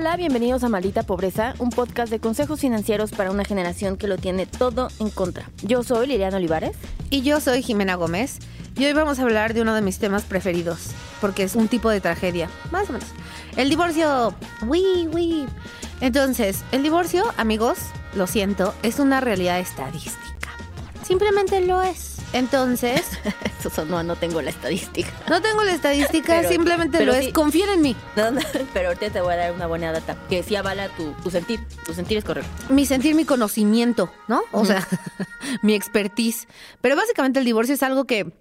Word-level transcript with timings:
Hola, 0.00 0.16
bienvenidos 0.16 0.64
a 0.64 0.70
Maldita 0.70 1.02
Pobreza, 1.02 1.52
un 1.58 1.68
podcast 1.68 2.10
de 2.10 2.20
consejos 2.20 2.60
financieros 2.60 3.10
para 3.10 3.30
una 3.30 3.44
generación 3.44 3.98
que 3.98 4.06
lo 4.06 4.16
tiene 4.16 4.46
todo 4.46 4.88
en 4.98 5.10
contra. 5.10 5.50
Yo 5.62 5.82
soy 5.82 6.06
Liliana 6.06 6.38
Olivares. 6.38 6.74
Y 7.10 7.20
yo 7.20 7.38
soy 7.38 7.62
Jimena 7.62 7.96
Gómez. 7.96 8.38
Y 8.78 8.86
hoy 8.86 8.94
vamos 8.94 9.18
a 9.18 9.24
hablar 9.24 9.52
de 9.52 9.60
uno 9.60 9.74
de 9.74 9.82
mis 9.82 9.98
temas 9.98 10.22
preferidos, 10.22 10.92
porque 11.20 11.42
es 11.42 11.54
un 11.54 11.68
tipo 11.68 11.90
de 11.90 12.00
tragedia, 12.00 12.48
más 12.70 12.88
o 12.88 12.94
menos. 12.94 13.10
El 13.58 13.68
divorcio. 13.68 14.34
Uy, 14.66 15.06
uy. 15.12 15.46
Entonces, 16.00 16.64
el 16.72 16.82
divorcio, 16.82 17.22
amigos, 17.36 17.76
lo 18.14 18.26
siento, 18.26 18.72
es 18.82 19.00
una 19.00 19.20
realidad 19.20 19.60
estadística. 19.60 20.48
Simplemente 21.06 21.60
lo 21.60 21.82
es. 21.82 22.09
Entonces, 22.32 23.02
Eso 23.64 23.84
no, 23.84 24.02
no 24.02 24.16
tengo 24.16 24.40
la 24.40 24.50
estadística. 24.50 25.10
no 25.28 25.42
tengo 25.42 25.62
la 25.64 25.72
estadística, 25.72 26.36
Pero- 26.36 26.48
simplemente 26.48 26.98
pero 26.98 27.12
lo 27.12 27.18
es. 27.18 27.26
sí. 27.26 27.32
Confíen 27.32 27.68
en 27.70 27.82
mí. 27.82 27.96
No, 28.16 28.30
no, 28.30 28.40
pero 28.72 28.88
ahorita 28.88 29.10
te 29.10 29.20
voy 29.20 29.34
a 29.34 29.36
dar 29.36 29.52
una 29.52 29.66
buena 29.66 29.92
data 29.92 30.16
que 30.28 30.42
sí 30.42 30.56
avala 30.56 30.88
tu, 30.90 31.12
tu 31.22 31.30
sentir. 31.30 31.60
Tu 31.84 31.92
sentir 31.92 32.18
es 32.18 32.24
correcto. 32.24 32.50
mi 32.72 32.86
sentir, 32.86 33.14
mi 33.14 33.24
conocimiento, 33.24 34.12
¿no? 34.28 34.42
O 34.52 34.64
sea, 34.64 34.86
mi 35.62 35.74
expertise. 35.74 36.46
Pero 36.80 36.96
básicamente 36.96 37.38
el 37.40 37.44
divorcio 37.44 37.74
es 37.74 37.82
algo 37.82 38.04
que, 38.06 38.32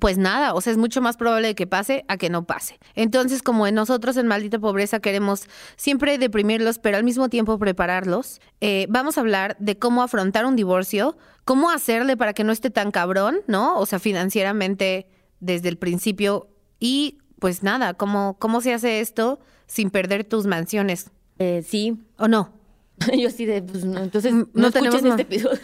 pues 0.00 0.18
nada, 0.18 0.52
o 0.54 0.60
sea, 0.60 0.70
es 0.72 0.76
mucho 0.78 1.00
más 1.00 1.16
probable 1.16 1.54
que 1.54 1.66
pase 1.66 2.04
a 2.08 2.18
que 2.18 2.28
no 2.28 2.44
pase. 2.44 2.78
Entonces, 2.94 3.42
como 3.42 3.66
en 3.66 3.74
nosotros 3.74 4.16
en 4.16 4.26
Maldita 4.26 4.58
Pobreza 4.58 5.00
queremos 5.00 5.46
siempre 5.76 6.18
deprimirlos, 6.18 6.78
pero 6.78 6.98
al 6.98 7.04
mismo 7.04 7.28
tiempo 7.28 7.58
prepararlos, 7.58 8.40
eh, 8.60 8.86
vamos 8.90 9.16
a 9.16 9.22
hablar 9.22 9.56
de 9.58 9.78
cómo 9.78 10.02
afrontar 10.02 10.44
un 10.44 10.56
divorcio, 10.56 11.16
cómo 11.44 11.70
hacerle 11.70 12.16
para 12.16 12.34
que 12.34 12.44
no 12.44 12.52
esté 12.52 12.70
tan 12.70 12.90
cabrón, 12.90 13.38
¿no? 13.46 13.78
O 13.78 13.86
sea, 13.86 13.98
financieramente 13.98 15.06
desde 15.40 15.68
el 15.68 15.78
principio 15.78 16.48
y 16.78 17.18
pues 17.38 17.62
nada, 17.62 17.94
cómo, 17.94 18.36
cómo 18.38 18.60
se 18.60 18.74
hace 18.74 19.00
esto 19.00 19.38
sin 19.66 19.90
perder 19.90 20.24
tus 20.24 20.46
mansiones, 20.46 21.10
Eh, 21.38 21.62
sí. 21.66 21.96
¿o 22.18 22.26
no? 22.28 22.57
Yo 23.18 23.30
sí 23.30 23.46
de, 23.46 23.62
pues, 23.62 23.84
no, 23.84 24.00
entonces 24.02 24.32
Mm, 24.32 24.44
no, 24.54 24.62
no 24.62 24.68
escuchen 24.68 25.06
este 25.06 25.22
episodio. 25.22 25.58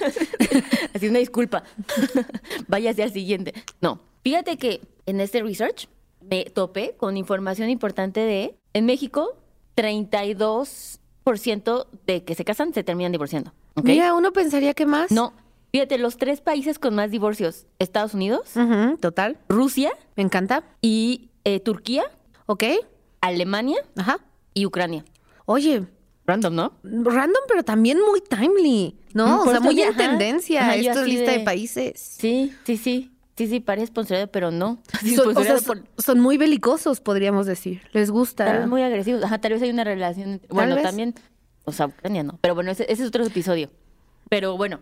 Así 0.94 1.08
una 1.08 1.18
disculpa. 1.18 1.64
Váyase 2.68 3.02
al 3.02 3.12
siguiente. 3.12 3.52
No. 3.80 4.00
Fíjate 4.22 4.56
que 4.56 4.80
en 5.06 5.20
este 5.20 5.42
research 5.42 5.88
me 6.20 6.44
topé 6.46 6.94
con 6.96 7.16
información 7.16 7.68
importante 7.70 8.20
de 8.20 8.54
en 8.72 8.86
México 8.86 9.36
32% 9.76 11.86
de 12.06 12.24
que 12.24 12.34
se 12.34 12.44
casan 12.44 12.72
se 12.74 12.84
terminan 12.84 13.12
divorciando. 13.12 13.52
Mira, 13.82 14.14
uno 14.14 14.32
pensaría 14.32 14.74
que 14.74 14.86
más. 14.86 15.10
No. 15.10 15.32
Fíjate, 15.72 15.98
los 15.98 16.16
tres 16.18 16.40
países 16.40 16.78
con 16.78 16.94
más 16.94 17.10
divorcios, 17.10 17.66
Estados 17.80 18.14
Unidos, 18.14 18.52
total. 19.00 19.38
Rusia 19.48 19.90
Me 20.16 20.22
encanta. 20.22 20.62
y 20.80 21.30
eh, 21.44 21.58
Turquía, 21.60 22.04
Ok. 22.46 22.64
Alemania 23.20 23.78
Ajá. 23.96 24.18
y 24.52 24.66
Ucrania. 24.66 25.04
Oye, 25.46 25.86
Random, 26.26 26.54
¿no? 26.54 26.72
random, 26.82 27.42
pero 27.48 27.62
también 27.64 27.98
muy 28.00 28.20
timely, 28.22 28.96
¿no? 29.12 29.44
Mm, 29.44 29.48
o 29.48 29.50
sea, 29.50 29.60
muy 29.60 29.80
en 29.80 29.94
tendencia. 29.94 30.62
Ajá, 30.62 30.76
Esto 30.76 31.00
es 31.02 31.06
lista 31.06 31.30
de... 31.32 31.38
de- 31.38 31.44
países. 31.44 31.92
Sí, 32.00 32.54
sí, 32.64 32.76
sí. 32.78 33.10
Sí, 33.36 33.48
sí, 33.48 33.58
parece 33.60 33.88
sponsorado, 33.88 34.28
pero 34.28 34.50
no. 34.52 34.78
Son, 35.16 35.36
o 35.36 35.42
sea, 35.42 35.58
sponsoreado 35.58 35.62
por- 35.62 35.82
son 36.02 36.20
muy 36.20 36.38
belicosos, 36.38 37.00
podríamos 37.00 37.46
decir. 37.46 37.82
Les 37.92 38.10
gusta. 38.10 38.44
Tal 38.46 38.58
vez 38.60 38.66
muy 38.68 38.80
agresivos. 38.82 39.22
Ajá, 39.24 39.38
tal 39.38 39.52
vez 39.52 39.62
hay 39.62 39.70
una 39.70 39.82
relación. 39.84 40.30
entre- 40.34 40.48
Bueno, 40.50 40.76
también. 40.80 41.14
O 41.64 41.72
sea, 41.72 41.86
Ucrania 41.86 42.22
no. 42.22 42.38
Pero 42.42 42.54
bueno, 42.54 42.70
ese, 42.70 42.84
ese 42.84 43.02
es 43.02 43.08
otro 43.08 43.24
episodio. 43.24 43.70
Pero 44.30 44.56
bueno, 44.56 44.78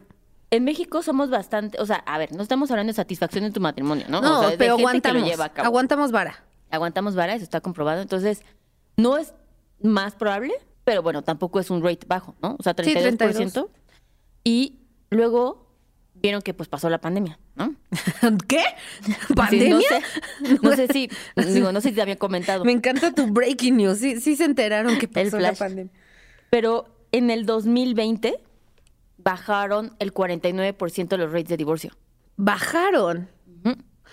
en 0.51 0.65
México 0.65 1.03
somos 1.03 1.31
bastante. 1.31 1.81
O 1.81 1.87
sea, 1.87 1.97
a 1.97 2.19
ver, 2.19 2.33
no 2.33 2.43
estamos 2.43 2.71
hablando 2.71 2.91
de 2.91 2.95
satisfacción 2.97 3.45
en 3.45 3.53
tu 3.53 3.61
matrimonio, 3.61 4.05
¿no? 4.09 4.21
No, 4.21 4.41
O 4.41 4.49
sea, 4.49 4.59
pero 4.59 4.75
aguantamos. 4.75 5.31
Aguantamos 5.57 6.13
vara. 6.13 6.45
Aguantamos 6.71 7.15
vara, 7.15 7.35
eso 7.35 7.45
está 7.45 7.61
comprobado. 7.63 8.03
Entonces, 8.03 8.43
no 8.97 9.17
es 9.17 9.33
más 9.81 10.15
probable, 10.15 10.53
pero 10.85 11.03
bueno, 11.03 11.23
tampoco 11.23 11.61
es 11.61 11.71
un 11.71 11.83
rate 11.83 12.07
bajo, 12.07 12.35
¿no? 12.43 12.57
O 12.59 12.63
sea, 12.63 12.75
Sí, 12.83 12.95
32%. 12.95 13.17
32. 13.19 13.67
Y 14.45 14.81
luego 15.11 15.69
vieron 16.15 16.43
que 16.43 16.55
pues 16.55 16.69
pasó 16.69 16.89
la 16.89 17.01
pandemia, 17.01 17.39
¿no? 17.57 17.75
¿Qué? 18.49 18.63
Sí, 19.03 19.35
¿Pandemia? 19.35 19.75
no 19.75 19.81
sé, 19.81 20.59
no 20.63 20.77
sé 20.77 20.87
si, 20.89 21.11
digo, 21.53 21.73
no 21.73 21.81
sé 21.81 21.91
si 21.91 21.95
te 21.95 22.03
había 22.03 22.17
comentado. 22.17 22.65
Me 22.65 22.73
encanta 22.73 23.13
tu 23.13 23.27
breaking 23.27 23.77
news. 23.77 23.99
Sí, 23.99 24.21
sí 24.21 24.37
se 24.37 24.45
enteraron 24.45 24.99
que 24.99 25.09
pasó 25.09 25.39
la 25.39 25.53
pandemia. 25.53 25.93
Pero 26.51 26.87
en 27.13 27.31
el 27.31 27.47
2020 27.47 28.41
bajaron 29.19 29.95
el 29.99 30.13
49% 30.13 31.09
de 31.09 31.19
los 31.19 31.33
rates 31.33 31.49
de 31.49 31.57
divorcio. 31.57 31.97
Bajaron. 32.37 33.29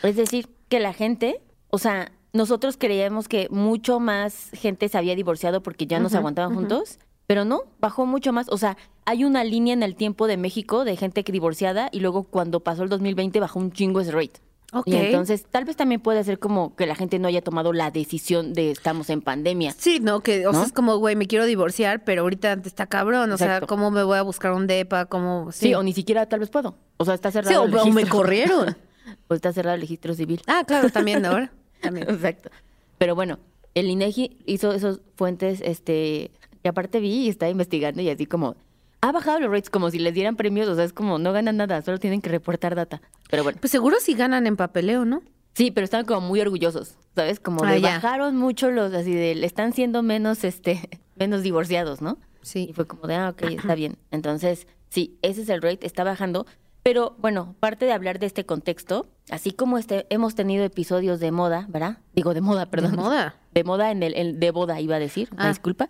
Es 0.03 0.15
decir, 0.15 0.47
que 0.69 0.79
la 0.79 0.93
gente, 0.93 1.41
o 1.69 1.77
sea, 1.77 2.11
nosotros 2.33 2.77
creíamos 2.77 3.27
que 3.27 3.47
mucho 3.49 3.99
más 3.99 4.49
gente 4.53 4.87
se 4.89 4.97
había 4.97 5.15
divorciado 5.15 5.61
porque 5.63 5.87
ya 5.87 5.99
no 5.99 6.09
se 6.09 6.17
aguantaban 6.17 6.53
juntos, 6.53 6.99
pero 7.27 7.45
no, 7.45 7.61
bajó 7.79 8.05
mucho 8.05 8.33
más. 8.33 8.49
O 8.49 8.57
sea, 8.57 8.77
hay 9.05 9.23
una 9.23 9.43
línea 9.43 9.73
en 9.73 9.83
el 9.83 9.95
tiempo 9.95 10.27
de 10.27 10.37
México 10.37 10.85
de 10.85 10.95
gente 10.95 11.23
que 11.23 11.31
divorciada 11.31 11.89
y 11.91 11.99
luego 11.99 12.23
cuando 12.23 12.59
pasó 12.59 12.83
el 12.83 12.89
2020 12.89 13.39
bajó 13.39 13.59
un 13.59 13.71
chingo 13.71 14.01
ese 14.01 14.11
rate. 14.11 14.41
Ok. 14.71 14.87
Y 14.87 14.95
entonces, 14.95 15.45
tal 15.49 15.65
vez 15.65 15.75
también 15.75 15.99
puede 15.99 16.23
ser 16.23 16.37
como 16.37 16.75
que 16.75 16.85
la 16.85 16.93
gente 16.93 17.17
no 17.17 17.27
haya 17.27 17.41
tomado 17.41 17.73
la 17.73 17.89
decisión 17.89 18.53
de 18.53 18.69
estamos 18.69 19.09
en 19.09 19.21
pandemia. 19.21 19.73
Sí, 19.75 19.99
no, 19.99 20.19
que, 20.19 20.45
o 20.45 20.53
sea, 20.53 20.63
es 20.63 20.71
como, 20.71 20.97
güey, 20.97 21.15
me 21.15 21.25
quiero 21.25 21.45
divorciar, 21.45 22.03
pero 22.03 22.21
ahorita 22.21 22.53
está 22.63 22.85
cabrón. 22.85 23.31
O 23.31 23.37
sea. 23.37 23.61
¿cómo 23.61 23.89
me 23.89 24.03
voy 24.03 24.19
a 24.19 24.21
buscar 24.21 24.51
un 24.53 24.67
depa? 24.67 25.05
¿Cómo? 25.05 25.51
Sí. 25.51 25.73
o 25.73 25.81
ni 25.81 25.93
siquiera 25.93 26.27
tal 26.27 26.41
vez 26.41 26.51
puedo. 26.51 26.75
O 26.97 27.05
sea, 27.05 27.15
está 27.15 27.31
cerrado 27.31 27.65
Sí, 27.65 27.73
o- 27.73 27.81
el 27.81 27.89
o 27.89 27.93
me 27.93 28.05
corrieron. 28.07 28.77
o 29.27 29.33
está 29.33 29.51
cerrado 29.53 29.73
el 29.73 29.81
registro 29.81 30.13
civil. 30.13 30.41
Ah, 30.45 30.63
claro, 30.67 30.89
también 30.91 31.25
ahora. 31.25 31.51
También. 31.81 32.07
Exacto. 32.09 32.49
Pero 32.97 33.15
bueno, 33.15 33.39
el 33.75 33.89
INEGI 33.89 34.37
hizo 34.45 34.71
esos 34.73 35.01
fuentes, 35.15 35.61
este, 35.63 36.31
que 36.63 36.69
aparte 36.69 36.99
vi 36.99 37.25
y 37.25 37.29
estaba 37.29 37.49
investigando 37.51 38.01
y 38.01 38.09
así 38.09 38.25
como, 38.25 38.55
ha 39.01 39.11
bajado 39.11 39.39
los 39.39 39.49
rates 39.51 39.69
como 39.69 39.89
si 39.91 39.99
les 39.99 40.13
dieran 40.13 40.35
premios, 40.35 40.67
o 40.67 40.75
sea, 40.75 40.83
es 40.83 40.91
como, 40.93 41.17
no 41.19 41.31
ganan 41.31 41.57
nada, 41.57 41.81
solo 41.81 41.97
tienen 41.99 42.21
que 42.21 42.29
reportar 42.29 42.75
data. 42.75 43.01
Pero 43.29 43.43
bueno, 43.43 43.57
Pues 43.61 43.71
seguro 43.71 43.97
si 44.01 44.13
ganan 44.15 44.47
en 44.47 44.57
papeleo, 44.57 45.05
¿no? 45.05 45.21
sí, 45.53 45.71
pero 45.71 45.83
estaban 45.83 46.05
como 46.05 46.21
muy 46.21 46.39
orgullosos, 46.39 46.95
¿sabes? 47.15 47.39
Como 47.39 47.63
Ah, 47.65 47.75
ya. 47.77 47.95
bajaron 47.95 48.35
mucho 48.37 48.71
los, 48.71 48.93
así 48.93 49.13
de, 49.13 49.35
le 49.35 49.45
están 49.45 49.73
siendo 49.73 50.03
menos, 50.03 50.43
este, 50.45 50.89
menos 51.15 51.41
divorciados, 51.43 52.01
¿no? 52.01 52.17
Sí. 52.41 52.67
Y 52.69 52.73
fue 52.73 52.87
como 52.87 53.07
de, 53.07 53.15
ah, 53.15 53.29
ok, 53.29 53.41
está 53.43 53.75
bien. 53.75 53.97
Entonces, 54.11 54.67
sí, 54.89 55.17
ese 55.21 55.41
es 55.41 55.49
el 55.49 55.61
rate, 55.61 55.85
está 55.85 56.03
bajando. 56.05 56.45
Pero 56.89 57.15
bueno, 57.19 57.53
parte 57.59 57.85
de 57.85 57.93
hablar 57.93 58.17
de 58.17 58.25
este 58.25 58.47
contexto, 58.47 59.05
así 59.29 59.51
como 59.51 59.77
este, 59.77 60.07
hemos 60.09 60.33
tenido 60.33 60.63
episodios 60.65 61.19
de 61.19 61.31
moda, 61.31 61.67
¿verdad? 61.69 61.99
Digo, 62.15 62.33
de 62.33 62.41
moda, 62.41 62.65
perdón. 62.65 62.91
De 62.91 62.97
moda. 62.97 63.35
De 63.53 63.63
moda 63.63 63.91
en 63.91 64.01
el, 64.01 64.39
de 64.39 64.49
boda 64.51 64.81
iba 64.81 64.95
a 64.95 64.99
decir, 64.99 65.29
Ah. 65.37 65.49
disculpa. 65.49 65.87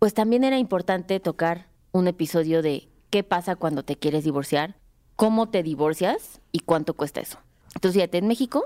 Pues 0.00 0.14
también 0.14 0.42
era 0.42 0.58
importante 0.58 1.20
tocar 1.20 1.68
un 1.92 2.08
episodio 2.08 2.62
de 2.62 2.88
qué 3.10 3.22
pasa 3.22 3.54
cuando 3.54 3.84
te 3.84 3.94
quieres 3.94 4.24
divorciar, 4.24 4.74
cómo 5.14 5.50
te 5.50 5.62
divorcias 5.62 6.40
y 6.50 6.60
cuánto 6.60 6.94
cuesta 6.94 7.20
eso. 7.20 7.38
Entonces, 7.76 7.94
fíjate, 8.00 8.18
en 8.18 8.26
México 8.26 8.64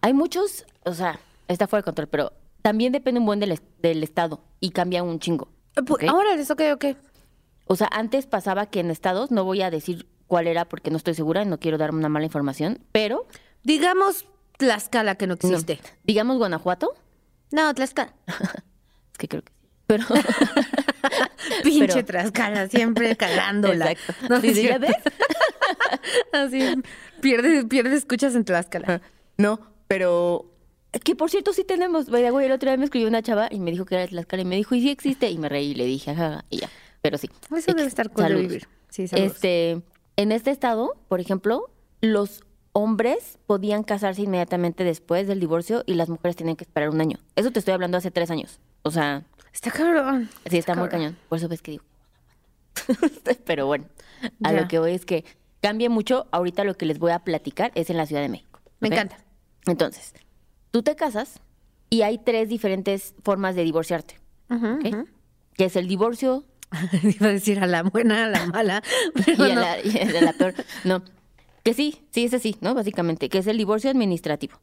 hay 0.00 0.14
muchos, 0.14 0.64
o 0.86 0.94
sea, 0.94 1.20
está 1.48 1.66
fuera 1.66 1.82
de 1.82 1.84
control, 1.84 2.08
pero 2.08 2.32
también 2.62 2.90
depende 2.92 3.20
un 3.20 3.26
buen 3.26 3.40
del, 3.40 3.60
del 3.82 4.02
estado 4.02 4.40
y 4.60 4.70
cambia 4.70 5.02
un 5.02 5.18
chingo. 5.18 5.48
Eh, 5.76 5.82
pu- 5.82 5.94
¿ok? 5.96 6.04
Ahora, 6.08 6.32
¿eso 6.34 6.56
qué 6.56 6.72
o 6.72 6.78
qué? 6.78 6.96
O 7.66 7.76
sea, 7.76 7.90
antes 7.92 8.26
pasaba 8.26 8.64
que 8.64 8.80
en 8.80 8.90
estados, 8.90 9.30
no 9.30 9.44
voy 9.44 9.60
a 9.60 9.70
decir 9.70 10.06
cuál 10.26 10.46
era 10.46 10.64
porque 10.64 10.90
no 10.90 10.96
estoy 10.96 11.14
segura, 11.14 11.44
no 11.44 11.58
quiero 11.60 11.78
dar 11.78 11.92
una 11.92 12.08
mala 12.08 12.24
información, 12.26 12.80
pero 12.92 13.26
Digamos 13.62 14.26
Tlaxcala, 14.58 15.16
que 15.16 15.26
no 15.26 15.34
no, 15.42 15.48
existe. 15.50 15.80
digamos 16.04 16.38
Guanajuato, 16.38 16.94
No, 17.50 17.74
Tlaxcala. 17.74 18.14
es 19.12 19.18
que 19.18 19.28
creo 19.28 19.42
que 19.42 19.52
sí. 19.52 19.58
Pero 19.86 20.04
Pinche 21.62 21.86
Pero- 21.86 22.04
Tlaxcala, 22.04 22.68
siempre 22.68 23.16
cagándola. 23.16 23.92
Exacto. 23.92 24.28
No, 24.28 24.40
Sí, 24.40 24.54
sí, 24.54 24.62
¿ya 24.64 24.76
es 24.76 24.80
cierto. 24.80 25.10
Así, 26.32 26.82
pierde, 27.20 27.64
pierde 27.64 27.96
escuchas 27.96 28.34
en 28.34 28.44
Tlaxcala. 28.44 29.00
no, 29.36 29.60
pero 29.88 30.52
que 31.04 31.14
por 31.14 31.30
cierto 31.30 31.52
sí 31.52 31.62
tenemos, 31.64 32.08
vaya, 32.08 32.30
güey, 32.30 32.46
el 32.46 32.52
otro 32.52 32.70
día 32.70 32.76
me 32.78 32.84
escribió 32.84 33.08
una 33.08 33.22
chava 33.22 33.48
y 33.50 33.60
me 33.60 33.70
dijo 33.70 33.84
que 33.84 33.94
era 33.96 34.02
de 34.02 34.08
Tlaxcala 34.08 34.42
y 34.42 34.46
me 34.46 34.56
dijo, 34.56 34.74
"¿Y 34.74 34.80
sí 34.82 34.90
existe?" 34.90 35.28
y 35.30 35.38
me 35.38 35.48
reí 35.48 35.72
y 35.72 35.74
le 35.74 35.84
dije, 35.84 36.12
"Ajá", 36.12 36.44
y 36.50 36.58
ya. 36.58 36.70
Pero 37.02 37.18
sí. 37.18 37.28
Eso 37.54 37.72
debe 37.74 37.86
estar 37.88 38.10
cool 38.10 38.28
de 38.28 38.34
vivir. 38.34 38.68
Sí, 38.88 39.06
saludos. 39.06 39.32
Este, 39.34 39.82
en 40.16 40.32
este 40.32 40.50
estado, 40.50 40.94
por 41.08 41.20
ejemplo, 41.20 41.70
los 42.00 42.42
hombres 42.72 43.38
podían 43.46 43.82
casarse 43.82 44.22
inmediatamente 44.22 44.84
después 44.84 45.26
del 45.26 45.40
divorcio 45.40 45.82
y 45.86 45.94
las 45.94 46.08
mujeres 46.08 46.36
tenían 46.36 46.56
que 46.56 46.64
esperar 46.64 46.90
un 46.90 47.00
año. 47.00 47.18
Eso 47.36 47.50
te 47.50 47.58
estoy 47.58 47.74
hablando 47.74 47.96
hace 47.98 48.10
tres 48.10 48.30
años. 48.30 48.60
O 48.82 48.90
sea, 48.90 49.24
Está 49.52 49.70
cabrón. 49.70 50.28
sí 50.50 50.58
está 50.58 50.74
muy 50.74 50.88
cabrón. 50.88 51.00
cañón. 51.12 51.18
Por 51.28 51.38
eso 51.38 51.48
ves 51.48 51.62
que 51.62 51.70
digo. 51.72 51.84
Pero 53.46 53.66
bueno, 53.66 53.86
a 54.42 54.52
Ya. 54.52 54.60
lo 54.60 54.68
que 54.68 54.78
voy 54.78 54.92
es 54.92 55.04
que 55.06 55.24
cambia 55.62 55.88
mucho. 55.90 56.26
Ahorita 56.30 56.64
lo 56.64 56.76
que 56.76 56.86
les 56.86 56.98
voy 56.98 57.12
a 57.12 57.20
platicar 57.20 57.72
es 57.74 57.88
en 57.90 57.96
la 57.96 58.06
Ciudad 58.06 58.22
de 58.22 58.28
México. 58.28 58.60
Me 58.80 58.88
encanta. 58.88 59.16
Entonces, 59.66 60.12
tú 60.70 60.82
te 60.82 60.94
casas 60.96 61.40
y 61.88 62.02
hay 62.02 62.18
tres 62.18 62.48
diferentes 62.48 63.14
formas 63.22 63.54
de 63.56 63.64
divorciarte. 63.64 64.16
Que 65.54 65.64
es 65.64 65.76
el 65.76 65.88
divorcio 65.88 66.44
Iba 67.02 67.26
a 67.26 67.30
decir 67.32 67.58
a 67.60 67.66
la 67.66 67.82
buena, 67.82 68.26
a 68.26 68.28
la 68.28 68.46
mala. 68.46 68.82
y 69.26 69.32
a 69.42 69.54
no. 69.54 69.60
la, 69.60 69.80
y 69.84 69.98
a 69.98 70.20
la 70.22 70.32
peor. 70.32 70.54
No. 70.84 71.02
Que 71.62 71.74
sí, 71.74 72.02
sí, 72.12 72.24
ese 72.24 72.38
sí, 72.38 72.56
¿no? 72.60 72.74
Básicamente, 72.74 73.28
que 73.28 73.38
es 73.38 73.46
el 73.46 73.58
divorcio 73.58 73.90
administrativo. 73.90 74.58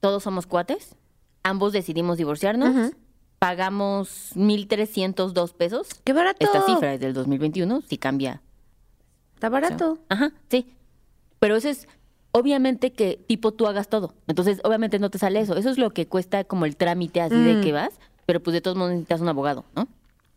Todos 0.00 0.22
somos 0.22 0.46
cuates, 0.46 0.94
ambos 1.42 1.72
decidimos 1.72 2.16
divorciarnos, 2.18 2.70
Ujú. 2.76 2.96
pagamos 3.38 4.30
1.302 4.36 5.52
pesos. 5.54 5.88
¡Qué 6.04 6.12
barato! 6.12 6.38
Esta 6.44 6.62
cifra 6.66 6.94
es 6.94 7.00
del 7.00 7.12
2021, 7.14 7.82
sí 7.82 7.98
cambia. 7.98 8.40
Está 9.34 9.48
barato. 9.48 9.98
Ajá, 10.08 10.32
sí. 10.48 10.66
Pero 11.40 11.56
eso 11.56 11.68
es, 11.68 11.88
obviamente 12.32 12.92
que 12.92 13.18
tipo 13.26 13.52
tú 13.52 13.66
hagas 13.66 13.88
todo. 13.88 14.14
Entonces, 14.28 14.60
obviamente 14.64 14.98
no 14.98 15.10
te 15.10 15.18
sale 15.18 15.40
eso. 15.40 15.56
Eso 15.56 15.70
es 15.70 15.78
lo 15.78 15.90
que 15.90 16.06
cuesta 16.06 16.44
como 16.44 16.64
el 16.66 16.76
trámite 16.76 17.20
así 17.20 17.34
de 17.36 17.54
Mm. 17.56 17.60
que 17.62 17.72
vas, 17.72 17.94
pero 18.26 18.40
pues 18.42 18.52
de 18.54 18.60
todos 18.60 18.76
modos 18.76 18.92
necesitas 18.92 19.20
un 19.20 19.28
abogado, 19.28 19.64
¿no? 19.74 19.88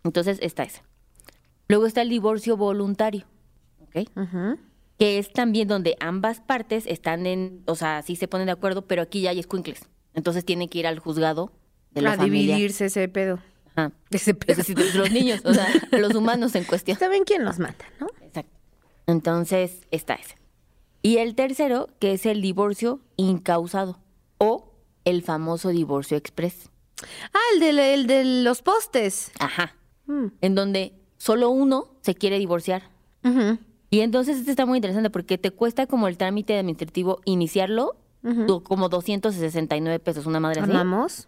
Entonces, 0.03 0.39
está 0.41 0.63
ese. 0.63 0.81
Luego 1.67 1.85
está 1.85 2.01
el 2.01 2.09
divorcio 2.09 2.55
voluntario, 2.57 3.25
¿ok? 3.81 4.07
Ujú. 4.15 4.59
que 4.97 5.17
es 5.19 5.31
también 5.31 5.67
donde 5.67 5.95
ambas 5.99 6.39
partes 6.41 6.85
están 6.87 7.25
en, 7.27 7.61
o 7.67 7.75
sea, 7.75 8.01
sí 8.01 8.15
se 8.15 8.27
ponen 8.27 8.47
de 8.47 8.53
acuerdo, 8.53 8.83
pero 8.87 9.01
aquí 9.03 9.21
ya 9.21 9.29
hay 9.31 9.39
escuincles. 9.39 9.81
Entonces 10.15 10.43
tienen 10.45 10.69
que 10.69 10.79
ir 10.79 10.87
al 10.87 10.97
juzgado 10.99 11.51
de 11.91 12.01
la 12.01 12.13
A 12.13 12.15
familia. 12.15 12.55
dividirse 12.55 12.85
ese 12.85 13.07
pedo. 13.07 13.39
Ajá. 13.75 13.91
Ese 14.09 14.31
Es 14.31 14.37
pedo. 14.37 14.55
decir, 14.57 14.95
los 14.95 15.11
niños, 15.11 15.41
o 15.45 15.53
sea, 15.53 15.67
los 15.91 16.15
humanos 16.15 16.55
en 16.55 16.63
cuestión. 16.63 16.97
Saben 16.97 17.23
quién 17.25 17.45
los 17.45 17.59
mata, 17.59 17.85
¿no? 17.99 18.07
Exacto. 18.21 18.57
Entonces, 19.05 19.81
está 19.91 20.15
ese. 20.15 20.35
Y 21.03 21.17
el 21.17 21.35
tercero, 21.35 21.89
que 21.99 22.13
es 22.13 22.25
el 22.25 22.41
divorcio 22.41 22.99
incausado 23.17 23.99
o 24.39 24.73
el 25.05 25.21
famoso 25.21 25.69
divorcio 25.69 26.17
express. 26.17 26.69
Ah, 27.33 27.39
el 27.53 27.59
de, 27.59 27.93
el 27.93 28.07
de 28.07 28.23
los 28.43 28.63
postes. 28.63 29.31
Ajá. 29.39 29.75
Mm. 30.07 30.27
En 30.41 30.55
donde 30.55 30.93
solo 31.27 31.49
uno 31.49 31.89
se 32.01 32.15
quiere 32.15 32.39
divorciar. 32.39 32.83
Y 33.89 33.99
entonces 33.99 34.37
este 34.37 34.51
está 34.51 34.65
muy 34.65 34.77
interesante 34.77 35.09
porque 35.09 35.37
te 35.37 35.51
cuesta 35.51 35.85
como 35.85 36.07
el 36.07 36.17
trámite 36.17 36.57
administrativo 36.57 37.19
iniciarlo, 37.25 37.95
du- 38.21 38.63
como 38.63 38.87
269 38.89 39.99
pesos, 39.99 40.25
una 40.25 40.39
madre 40.39 40.61
así. 40.61 40.71
Amamos. 40.71 41.27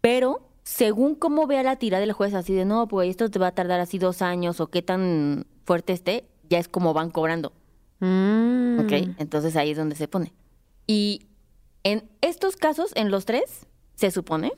Pero 0.00 0.48
según 0.62 1.14
cómo 1.16 1.46
vea 1.46 1.62
la 1.62 1.76
tirada 1.76 2.00
del 2.00 2.12
juez, 2.12 2.32
así 2.34 2.52
de 2.54 2.64
no, 2.64 2.86
pues 2.88 3.10
esto 3.10 3.28
te 3.30 3.38
va 3.38 3.48
a 3.48 3.52
tardar 3.54 3.80
así 3.80 3.98
dos 3.98 4.22
años 4.22 4.60
o 4.60 4.68
qué 4.68 4.82
tan 4.82 5.46
fuerte 5.64 5.92
esté, 5.92 6.24
ya 6.48 6.58
es 6.58 6.68
como 6.68 6.94
van 6.94 7.10
cobrando. 7.10 7.52
Mm. 8.00 8.78
¿Ok? 8.80 8.92
Entonces 9.18 9.56
ahí 9.56 9.70
es 9.72 9.76
donde 9.76 9.96
se 9.96 10.08
pone. 10.08 10.32
Y 10.86 11.26
en 11.82 12.08
estos 12.20 12.56
casos, 12.56 12.92
en 12.94 13.10
los 13.10 13.24
tres, 13.24 13.66
se 13.94 14.10
supone, 14.10 14.52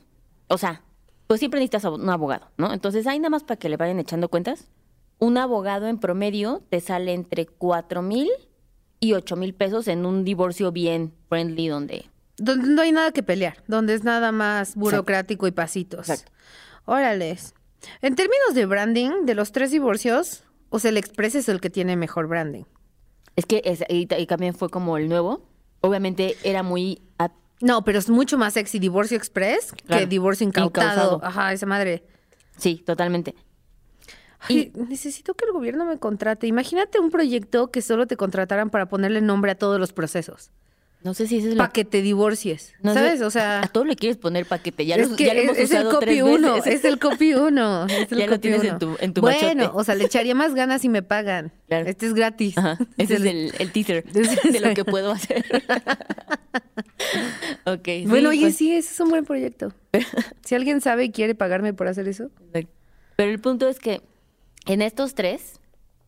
o 0.49 0.57
sea, 0.57 0.81
pues 1.27 1.39
siempre 1.39 1.59
necesitas 1.59 1.83
un 1.85 2.09
abogado, 2.09 2.47
¿no? 2.57 2.73
Entonces 2.73 3.05
ahí 3.07 3.19
nada 3.19 3.29
más 3.29 3.43
para 3.43 3.57
que 3.59 3.69
le 3.69 3.77
vayan 3.77 3.99
echando 3.99 4.29
cuentas, 4.29 4.67
un 5.19 5.37
abogado 5.37 5.87
en 5.87 5.97
promedio 5.99 6.63
te 6.69 6.79
sale 6.79 7.13
entre 7.13 7.45
cuatro 7.45 8.01
mil 8.01 8.29
y 8.99 9.13
ocho 9.13 9.35
mil 9.35 9.53
pesos 9.53 9.87
en 9.87 10.05
un 10.05 10.23
divorcio 10.23 10.71
bien 10.71 11.13
friendly 11.29 11.67
donde... 11.67 12.09
Donde 12.37 12.67
no 12.69 12.81
hay 12.83 12.91
nada 12.91 13.11
que 13.11 13.23
pelear, 13.23 13.63
donde 13.67 13.95
es 13.95 14.03
nada 14.03 14.31
más 14.31 14.75
burocrático 14.75 15.47
y 15.47 15.51
pasitos. 15.51 16.07
Exacto. 16.09 16.31
Órales. 16.85 17.55
En 18.01 18.15
términos 18.15 18.53
de 18.53 18.65
branding, 18.65 19.25
de 19.25 19.33
los 19.35 19.51
tres 19.51 19.71
divorcios, 19.71 20.43
o 20.69 20.77
sea, 20.79 20.89
el 20.89 20.97
Express 20.97 21.33
es 21.35 21.49
el 21.49 21.59
que 21.59 21.69
tiene 21.71 21.95
mejor 21.95 22.27
branding. 22.27 22.63
Es 23.35 23.45
que 23.45 23.61
es- 23.65 23.83
y, 23.89 24.07
y 24.13 24.25
también 24.27 24.53
fue 24.53 24.69
como 24.69 24.97
el 24.97 25.09
nuevo. 25.09 25.41
Obviamente 25.81 26.35
era 26.43 26.61
muy... 26.63 27.01
No, 27.59 27.83
pero 27.83 27.99
es 27.99 28.09
mucho 28.09 28.37
más 28.37 28.53
sexy 28.53 28.79
Divorcio 28.79 29.17
Express 29.17 29.73
que. 29.87 30.05
Divorcio 30.05 30.45
incautado. 30.45 30.87
Incautado. 30.87 31.19
Ajá, 31.23 31.53
esa 31.53 31.65
madre. 31.65 32.03
sí, 32.57 32.83
totalmente. 32.85 33.35
Ay, 34.39 34.71
necesito 34.75 35.33
que 35.33 35.45
el 35.45 35.51
gobierno 35.51 35.85
me 35.85 35.97
contrate. 35.97 36.45
Imagínate 36.47 36.99
un 36.99 37.09
proyecto 37.09 37.71
que 37.71 37.81
solo 37.81 38.05
te 38.05 38.17
contrataran 38.17 38.69
para 38.69 38.87
ponerle 38.87 39.21
nombre 39.21 39.51
a 39.51 39.55
todos 39.55 39.79
los 39.79 39.93
procesos. 39.93 40.51
No 41.07 41.13
sé 41.13 41.25
si 41.25 41.37
ese 41.37 41.47
es 41.51 41.55
Para 41.55 41.67
la... 41.69 41.71
que 41.73 41.85
te 41.85 42.01
divorcies. 42.01 42.73
no 42.81 42.93
sé, 42.93 42.99
¿Sabes? 42.99 43.21
O 43.21 43.27
A 43.27 43.31
sea, 43.31 43.69
todo 43.71 43.85
le 43.85 43.95
quieres 43.95 44.17
poner 44.17 44.45
paquete. 44.45 44.85
Ya, 44.85 44.97
es 44.97 45.09
lo, 45.09 45.15
que 45.15 45.23
ya 45.23 45.33
lo 45.33 45.39
hemos 45.39 45.57
es, 45.57 45.71
el 45.71 45.85
copy 45.85 46.05
tres 46.05 46.21
uno, 46.21 46.55
veces. 46.55 46.73
es 46.73 46.83
el 46.83 46.99
copy 46.99 47.33
uno. 47.33 47.85
es 47.85 48.11
el 48.11 48.17
Ya 48.17 48.27
lo 48.27 48.39
tienes 48.41 48.61
en 48.65 48.77
tu- 48.77 48.97
en 48.99 49.13
tu 49.13 49.21
Bueno, 49.21 49.39
machote. 49.63 49.69
o 49.79 49.83
sea, 49.85 49.95
le 49.95 50.03
echaría 50.03 50.35
más 50.35 50.53
ganas 50.53 50.81
si 50.81 50.89
me 50.89 51.03
pagan. 51.03 51.53
Claro. 51.69 51.87
Este 51.87 52.07
es 52.07 52.13
gratis. 52.13 52.57
Ajá, 52.57 52.77
ese 52.97 53.13
es 53.15 53.21
el, 53.21 53.53
el 53.57 53.71
teaser 53.71 54.03
Ese 54.13 54.51
de 54.51 54.59
lo 54.59 54.73
que 54.73 54.83
puedo 54.83 55.11
hacer. 55.11 55.45
ok. 57.65 57.85
sí, 57.85 58.05
Bueno, 58.07 58.29
oye, 58.29 58.41
pues, 58.41 58.57
sí, 58.57 58.73
ese 58.75 58.93
es 58.93 58.99
un 58.99 59.09
buen 59.09 59.23
proyecto. 59.25 59.73
Si 60.43 60.55
alguien 60.55 60.81
sabe 60.81 61.05
y 61.05 61.11
quiere 61.11 61.35
pagarme 61.35 61.73
por 61.73 61.87
hacer 61.87 62.07
eso. 62.07 62.29
Pero 62.51 63.31
el 63.31 63.39
punto 63.39 63.67
es 63.69 63.79
que 63.79 64.01
en 64.65 64.81
estos 64.81 65.15
tres, 65.15 65.53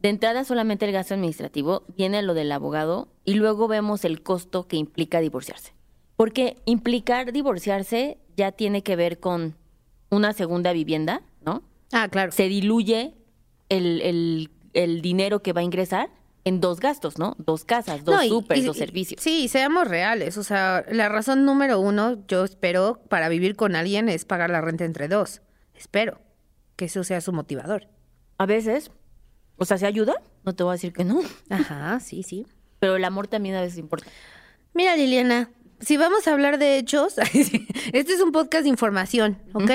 de 0.01 0.09
entrada 0.09 0.43
solamente 0.45 0.85
el 0.85 0.91
gasto 0.91 1.13
administrativo, 1.13 1.83
viene 1.97 2.21
lo 2.21 2.33
del 2.33 2.51
abogado 2.51 3.09
y 3.25 3.33
luego 3.35 3.67
vemos 3.67 4.05
el 4.05 4.21
costo 4.23 4.67
que 4.67 4.77
implica 4.77 5.19
divorciarse. 5.19 5.73
Porque 6.15 6.57
implicar 6.65 7.31
divorciarse 7.31 8.17
ya 8.37 8.51
tiene 8.51 8.81
que 8.83 8.95
ver 8.95 9.19
con 9.19 9.55
una 10.09 10.33
segunda 10.33 10.73
vivienda, 10.73 11.21
¿no? 11.45 11.63
Ah, 11.91 12.07
claro. 12.09 12.31
Se 12.31 12.47
diluye 12.49 13.13
el, 13.69 14.01
el- 14.01 14.51
el 14.73 15.01
dinero 15.01 15.41
que 15.41 15.53
va 15.53 15.61
a 15.61 15.63
ingresar 15.63 16.09
en 16.45 16.61
dos 16.61 16.79
gastos, 16.79 17.17
¿no? 17.17 17.35
Dos 17.37 17.65
casas, 17.65 18.03
dos 18.05 18.15
No, 18.15 18.23
y- 18.23 18.29
súper, 18.29 18.57
y- 18.57 18.61
dos 18.61 18.77
servicios. 18.77 19.21
Sí, 19.21 19.47
seamos 19.47 19.87
reales. 19.87 20.37
O 20.37 20.43
sea, 20.43 20.85
la 20.89 21.09
razón 21.09 21.45
número 21.45 21.79
uno, 21.79 22.25
yo 22.27 22.43
espero, 22.45 23.01
para 23.09 23.29
vivir 23.29 23.55
con 23.55 23.75
alguien 23.75 24.07
es 24.09 24.25
pagar 24.25 24.49
la 24.49 24.61
renta 24.61 24.85
entre 24.85 25.07
dos. 25.07 25.41
Espero 25.75 26.19
que 26.75 26.85
eso 26.85 27.03
sea 27.03 27.19
su 27.21 27.33
motivador. 27.33 27.87
A 28.37 28.45
veces, 28.45 28.91
o 29.59 29.65
sea, 29.65 29.77
¿se 29.77 29.85
ayuda? 29.85 30.15
No 30.43 30.53
te 30.55 30.63
voy 30.63 30.71
a 30.71 30.73
decir 30.73 30.93
que 30.93 31.03
no, 31.05 31.21
Ajá, 31.49 31.99
sí, 31.99 32.23
sí. 32.23 32.45
pero 32.79 32.95
el 32.95 33.05
amor 33.05 33.27
también 33.27 33.55
a 33.55 33.61
veces 33.61 33.77
importa. 33.77 34.07
Mira, 34.73 34.95
Liliana, 34.95 35.49
si 35.79 35.97
vamos 35.97 36.27
a 36.27 36.33
hablar 36.33 36.57
de 36.59 36.77
hechos, 36.77 37.15
este 37.93 38.13
es 38.13 38.21
un 38.21 38.31
podcast 38.31 38.63
de 38.63 38.69
información, 38.69 39.37
¿ok? 39.53 39.71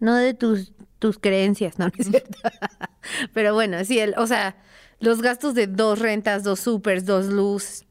No 0.00 0.14
de 0.14 0.34
tus, 0.34 0.72
tus 0.98 1.18
creencias, 1.18 1.78
no, 1.78 1.86
no 1.86 1.92
es 1.98 2.06
cierto. 2.08 2.38
Pero 3.34 3.54
bueno, 3.54 3.84
sí, 3.84 3.98
el, 3.98 4.14
o 4.16 4.26
sea, 4.26 4.56
los 5.00 5.22
gastos 5.22 5.54
de 5.54 5.66
dos 5.66 5.98
rentas, 5.98 6.44
dos 6.44 6.60
supers, 6.60 7.06
dos 7.06 7.26
luz. 7.26 7.84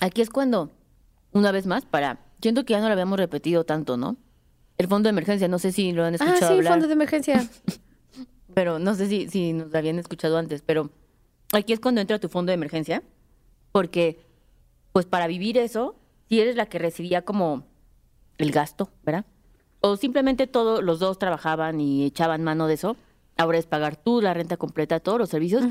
Aquí 0.00 0.22
es 0.22 0.30
cuando, 0.30 0.72
una 1.32 1.52
vez 1.52 1.66
más, 1.66 1.84
para, 1.84 2.18
siento 2.42 2.64
que 2.64 2.72
ya 2.72 2.80
no 2.80 2.86
lo 2.86 2.92
habíamos 2.92 3.18
repetido 3.18 3.64
tanto, 3.64 3.96
¿no? 3.96 4.16
El 4.76 4.88
fondo 4.88 5.06
de 5.06 5.10
emergencia, 5.10 5.46
no 5.46 5.60
sé 5.60 5.70
si 5.70 5.92
lo 5.92 6.04
han 6.04 6.14
Ah, 6.14 6.16
escuchado 6.16 6.48
sí, 6.52 6.58
hablar, 6.58 6.72
fondo 6.72 6.86
de 6.88 6.92
emergencia. 6.94 7.48
Pero 8.54 8.78
no 8.78 8.94
sé 8.94 9.08
si, 9.08 9.28
si 9.28 9.52
nos 9.52 9.74
habían 9.74 9.98
escuchado 9.98 10.38
antes, 10.38 10.62
pero 10.62 10.90
aquí 11.52 11.72
es 11.72 11.80
cuando 11.80 12.00
entra 12.00 12.18
tu 12.18 12.28
fondo 12.28 12.50
de 12.50 12.54
emergencia, 12.54 13.02
porque, 13.72 14.20
pues 14.92 15.06
para 15.06 15.26
vivir 15.26 15.58
eso, 15.58 15.96
si 16.28 16.40
eres 16.40 16.56
la 16.56 16.66
que 16.66 16.78
recibía 16.78 17.22
como 17.22 17.64
el 18.38 18.50
gasto, 18.52 18.88
¿verdad? 19.04 19.24
O 19.80 19.96
simplemente 19.96 20.46
todos 20.46 20.82
los 20.82 20.98
dos 20.98 21.18
trabajaban 21.18 21.80
y 21.80 22.04
echaban 22.04 22.42
mano 22.42 22.66
de 22.66 22.74
eso, 22.74 22.96
ahora 23.36 23.58
es 23.58 23.66
pagar 23.66 23.96
tú 23.96 24.20
la 24.22 24.32
renta 24.32 24.56
completa, 24.56 25.00
todos 25.00 25.18
los 25.18 25.28
servicios, 25.28 25.64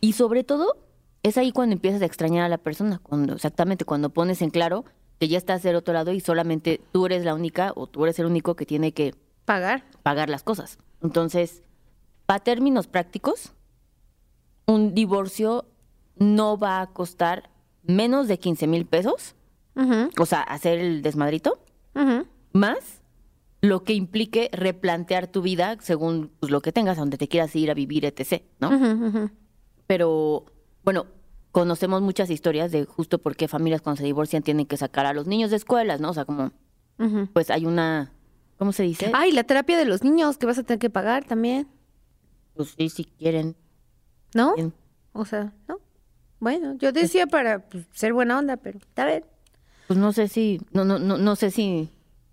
y 0.00 0.14
sobre 0.14 0.42
todo, 0.44 0.76
es 1.22 1.38
ahí 1.38 1.52
cuando 1.52 1.74
empiezas 1.74 2.02
a 2.02 2.06
extrañar 2.06 2.44
a 2.44 2.48
la 2.48 2.58
persona, 2.58 2.98
cuando 3.02 3.34
exactamente 3.34 3.84
cuando 3.84 4.10
pones 4.10 4.42
en 4.42 4.50
claro 4.50 4.84
que 5.20 5.28
ya 5.28 5.38
estás 5.38 5.62
del 5.62 5.76
otro 5.76 5.94
lado 5.94 6.12
y 6.12 6.18
solamente 6.18 6.80
tú 6.90 7.06
eres 7.06 7.24
la 7.24 7.34
única 7.34 7.72
o 7.76 7.86
tú 7.86 8.02
eres 8.04 8.18
el 8.18 8.26
único 8.26 8.56
que 8.56 8.66
tiene 8.66 8.92
que 8.92 9.14
Pagar. 9.44 9.84
pagar 10.02 10.28
las 10.28 10.42
cosas. 10.42 10.78
Entonces, 11.00 11.62
para 12.26 12.40
términos 12.40 12.86
prácticos, 12.86 13.52
un 14.66 14.94
divorcio 14.94 15.66
no 16.16 16.58
va 16.58 16.80
a 16.80 16.86
costar 16.92 17.50
menos 17.82 18.28
de 18.28 18.38
15 18.38 18.66
mil 18.66 18.86
pesos, 18.86 19.34
o 20.18 20.26
sea, 20.26 20.42
hacer 20.42 20.78
el 20.78 21.02
desmadrito, 21.02 21.58
ujú. 21.94 22.26
más 22.52 23.02
lo 23.62 23.84
que 23.84 23.94
implique 23.94 24.50
replantear 24.52 25.28
tu 25.28 25.40
vida 25.40 25.76
según 25.80 26.30
pues, 26.40 26.50
lo 26.50 26.60
que 26.60 26.72
tengas, 26.72 26.98
a 26.98 27.00
donde 27.00 27.16
te 27.16 27.28
quieras 27.28 27.54
ir 27.56 27.70
a 27.70 27.74
vivir, 27.74 28.04
etc., 28.04 28.42
¿no? 28.58 29.30
Pero, 29.86 30.46
bueno, 30.84 31.06
conocemos 31.52 32.02
muchas 32.02 32.28
historias 32.30 32.72
de 32.72 32.84
justo 32.84 33.18
por 33.18 33.36
qué 33.36 33.46
familias 33.46 33.80
cuando 33.80 33.98
se 33.98 34.04
divorcian 34.04 34.42
tienen 34.42 34.66
que 34.66 34.76
sacar 34.76 35.06
a 35.06 35.12
los 35.12 35.26
niños 35.26 35.50
de 35.50 35.56
escuelas, 35.56 36.00
¿no? 36.00 36.10
O 36.10 36.14
sea, 36.14 36.24
como, 36.24 36.50
pues 37.32 37.50
hay 37.50 37.66
una, 37.66 38.12
¿cómo 38.58 38.72
se 38.72 38.82
dice? 38.82 39.12
Ay, 39.14 39.32
la 39.32 39.44
terapia 39.44 39.78
de 39.78 39.84
los 39.84 40.02
niños 40.02 40.38
que 40.38 40.46
vas 40.46 40.58
a 40.58 40.64
tener 40.64 40.80
que 40.80 40.90
pagar 40.90 41.24
también, 41.24 41.68
Pues 42.54 42.74
sí, 42.76 42.88
si 42.88 43.04
quieren. 43.04 43.56
¿no? 44.34 44.54
bien. 44.54 44.72
O 45.12 45.24
sea, 45.24 45.52
¿no? 45.68 45.78
Bueno, 46.40 46.74
yo 46.78 46.92
decía 46.92 47.26
para 47.26 47.60
pues, 47.60 47.86
ser 47.92 48.12
buena 48.12 48.38
onda, 48.38 48.56
pero 48.56 48.78
está 48.78 49.06
bien. 49.06 49.24
Pues 49.86 49.98
no 49.98 50.12
sé 50.12 50.28
si, 50.28 50.60
no, 50.72 50.84
no, 50.84 50.98
no, 50.98 51.18
no 51.18 51.36
sé 51.36 51.50
si, 51.50 51.90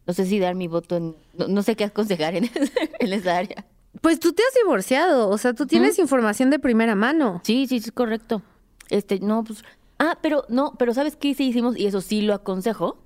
no 0.08 0.14
sé 0.14 0.26
si 0.26 0.40
dar 0.40 0.56
mi 0.56 0.68
voto 0.68 0.98
en, 0.98 1.16
no, 1.38 1.48
no 1.48 1.62
sé 1.62 1.76
qué 1.76 1.84
aconsejar 1.84 2.36
en, 2.36 2.50
en 3.00 3.14
esa 3.14 3.38
área. 3.38 3.66
Pues 4.02 4.20
tú 4.20 4.34
te 4.34 4.44
has 4.44 4.54
divorciado, 4.64 5.30
o 5.30 5.38
sea, 5.38 5.54
tú 5.54 5.66
tienes 5.66 6.00
información 6.00 6.50
de 6.50 6.60
primera 6.60 6.96
mano. 6.96 7.42
Sí, 7.44 7.68
sí, 7.68 7.78
es 7.78 7.92
correcto. 7.92 8.42
Este, 8.90 9.20
no, 9.20 9.44
pues, 9.44 9.64
ah, 9.98 10.18
pero 10.22 10.46
no, 10.48 10.76
pero 10.80 10.94
¿sabes 10.94 11.16
qué 11.16 11.34
sí 11.34 11.50
hicimos? 11.50 11.78
Y 11.78 11.86
eso 11.86 12.02
sí 12.02 12.22
lo 12.22 12.34
aconsejo. 12.34 12.98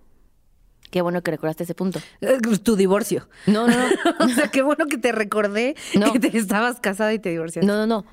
Qué 0.93 1.01
bueno 1.01 1.23
que 1.23 1.31
recordaste 1.31 1.63
ese 1.63 1.73
punto. 1.73 1.99
Eh, 2.21 2.37
Tu 2.61 2.75
divorcio. 2.75 3.27
No, 3.47 3.65
no, 3.67 3.73
no, 3.75 3.85
o 4.25 4.27
sea, 4.29 4.49
qué 4.49 4.61
bueno 4.61 4.85
que 4.85 4.99
te 4.99 5.11
recordé 5.11 5.75
No. 5.95 6.13
que 6.13 6.19
te 6.19 6.37
estabas 6.37 6.79
casada 6.79 7.11
y 7.15 7.17
te 7.17 7.29
divorciaste. 7.31 7.65
no, 7.65 7.75
no, 7.75 7.87
no. 7.87 8.05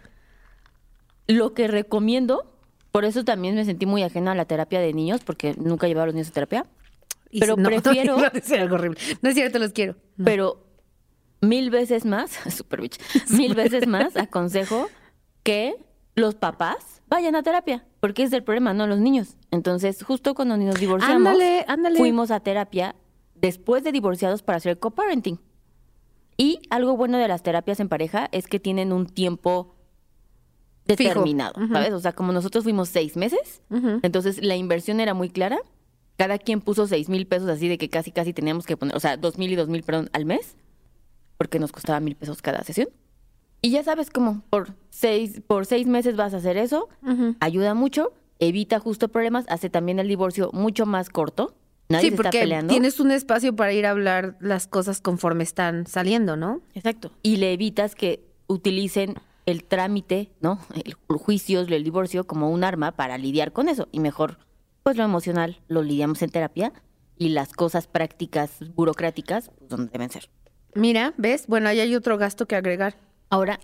Lo 1.26 1.52
que 1.52 1.68
recomiendo, 1.68 2.50
por 2.90 3.04
eso 3.04 3.22
también 3.22 3.54
me 3.54 3.66
sentí 3.66 3.84
muy 3.84 4.02
ajena 4.02 4.32
a 4.32 4.34
la 4.34 4.46
terapia 4.46 4.80
de 4.80 4.94
niños, 4.94 5.20
porque 5.24 5.54
nunca 5.58 5.88
llevaba 5.88 6.04
a 6.04 6.06
los 6.06 6.14
niños 6.14 6.28
a 6.30 6.32
terapia. 6.32 6.64
Y 7.30 7.40
pero 7.40 7.54
si- 7.56 7.60
no, 7.60 7.68
prefiero- 7.82 8.16
decir 8.32 8.58
algo 8.60 8.76
horrible. 8.76 8.98
No 9.20 9.28
es 9.28 9.34
cierto, 9.34 9.58
los 9.58 9.72
quiero. 9.72 9.96
No. 10.16 10.24
Pero 10.24 10.66
mil 11.42 11.68
veces 11.68 12.06
más, 12.06 12.30
super 12.56 12.80
bitch, 12.80 12.98
mil 13.30 13.54
veces 13.54 13.86
más 13.86 14.16
aconsejo 14.16 14.88
que 15.42 15.74
los 16.14 16.34
papás 16.34 17.02
vayan 17.08 17.36
a 17.36 17.42
terapia, 17.42 17.84
porque 18.00 18.22
es 18.22 18.32
el 18.32 18.42
problema, 18.42 18.72
no 18.74 18.86
los 18.86 18.98
niños. 18.98 19.36
Entonces, 19.50 20.02
justo 20.02 20.34
cuando 20.34 20.56
nos 20.56 20.80
divorciamos, 20.80 21.16
Ándale, 21.28 21.64
ándale. 21.68 21.98
fuimos 21.98 22.30
a 22.30 22.40
terapia 22.40 22.94
después 23.34 23.84
de 23.84 23.92
divorciados 23.92 24.42
para 24.42 24.56
hacer 24.56 24.78
co-parenting. 24.78 25.38
Y 26.36 26.60
algo 26.70 26.96
bueno 26.96 27.18
de 27.18 27.28
las 27.28 27.42
terapias 27.42 27.80
en 27.80 27.88
pareja 27.88 28.28
es 28.32 28.46
que 28.46 28.58
tienen 28.58 28.92
un 28.92 29.06
tiempo 29.06 29.76
Fijo. 30.86 31.08
determinado, 31.10 31.52
¿sabes? 31.70 31.92
O 31.92 32.00
sea, 32.00 32.12
como 32.12 32.32
nosotros 32.32 32.64
fuimos 32.64 32.88
seis 32.88 33.16
meses, 33.16 33.60
entonces 34.02 34.42
la 34.42 34.56
inversión 34.56 35.00
era 35.00 35.12
muy 35.14 35.28
clara. 35.28 35.58
Cada 36.16 36.38
quien 36.38 36.60
puso 36.60 36.86
seis 36.86 37.08
mil 37.08 37.26
pesos 37.26 37.48
así 37.48 37.68
de 37.68 37.78
que 37.78 37.88
casi 37.88 38.10
casi 38.10 38.32
teníamos 38.32 38.66
que 38.66 38.76
poner, 38.76 38.96
o 38.96 39.00
sea, 39.00 39.16
dos 39.16 39.38
mil 39.38 39.50
y 39.52 39.56
dos 39.56 39.68
mil, 39.68 39.82
perdón, 39.82 40.10
al 40.12 40.24
mes, 40.24 40.56
porque 41.38 41.58
nos 41.58 41.72
costaba 41.72 42.00
mil 42.00 42.16
pesos 42.16 42.42
cada 42.42 42.62
sesión. 42.64 42.88
Y 43.62 43.70
ya 43.70 43.82
sabes 43.82 44.10
cómo, 44.10 44.42
por 44.50 44.74
seis, 44.90 45.42
por 45.46 45.66
seis 45.66 45.86
meses 45.86 46.16
vas 46.16 46.32
a 46.34 46.38
hacer 46.38 46.56
eso, 46.56 46.88
ayuda 47.40 47.74
mucho, 47.74 48.12
evita 48.38 48.78
justo 48.80 49.08
problemas, 49.08 49.44
hace 49.48 49.68
también 49.68 49.98
el 49.98 50.08
divorcio 50.08 50.50
mucho 50.52 50.86
más 50.86 51.10
corto. 51.10 51.54
Nadie 51.90 52.02
Sí, 52.02 52.08
se 52.10 52.14
está 52.14 52.22
porque 52.22 52.40
peleando. 52.40 52.70
tienes 52.72 53.00
un 53.00 53.10
espacio 53.10 53.54
para 53.56 53.72
ir 53.72 53.84
a 53.84 53.90
hablar 53.90 54.36
las 54.40 54.66
cosas 54.66 55.00
conforme 55.00 55.42
están 55.44 55.86
saliendo, 55.86 56.36
¿no? 56.36 56.62
Exacto. 56.74 57.10
Y 57.22 57.36
le 57.36 57.52
evitas 57.52 57.94
que 57.94 58.24
utilicen 58.46 59.14
el 59.44 59.64
trámite, 59.64 60.30
¿no? 60.40 60.60
El 60.84 60.94
juicio, 61.18 61.60
el 61.60 61.82
divorcio 61.84 62.24
como 62.26 62.50
un 62.50 62.62
arma 62.64 62.92
para 62.92 63.18
lidiar 63.18 63.52
con 63.52 63.68
eso. 63.68 63.88
Y 63.90 63.98
mejor, 64.00 64.38
pues 64.84 64.96
lo 64.96 65.02
emocional 65.04 65.60
lo 65.66 65.82
lidiamos 65.82 66.22
en 66.22 66.30
terapia 66.30 66.72
y 67.18 67.30
las 67.30 67.52
cosas 67.52 67.88
prácticas, 67.88 68.52
burocráticas, 68.74 69.50
pues 69.58 69.68
donde 69.68 69.90
deben 69.90 70.10
ser. 70.10 70.30
Mira, 70.76 71.12
¿ves? 71.18 71.46
Bueno, 71.48 71.68
ahí 71.68 71.80
hay 71.80 71.96
otro 71.96 72.16
gasto 72.18 72.46
que 72.46 72.54
agregar. 72.54 72.94
Ahora, 73.30 73.60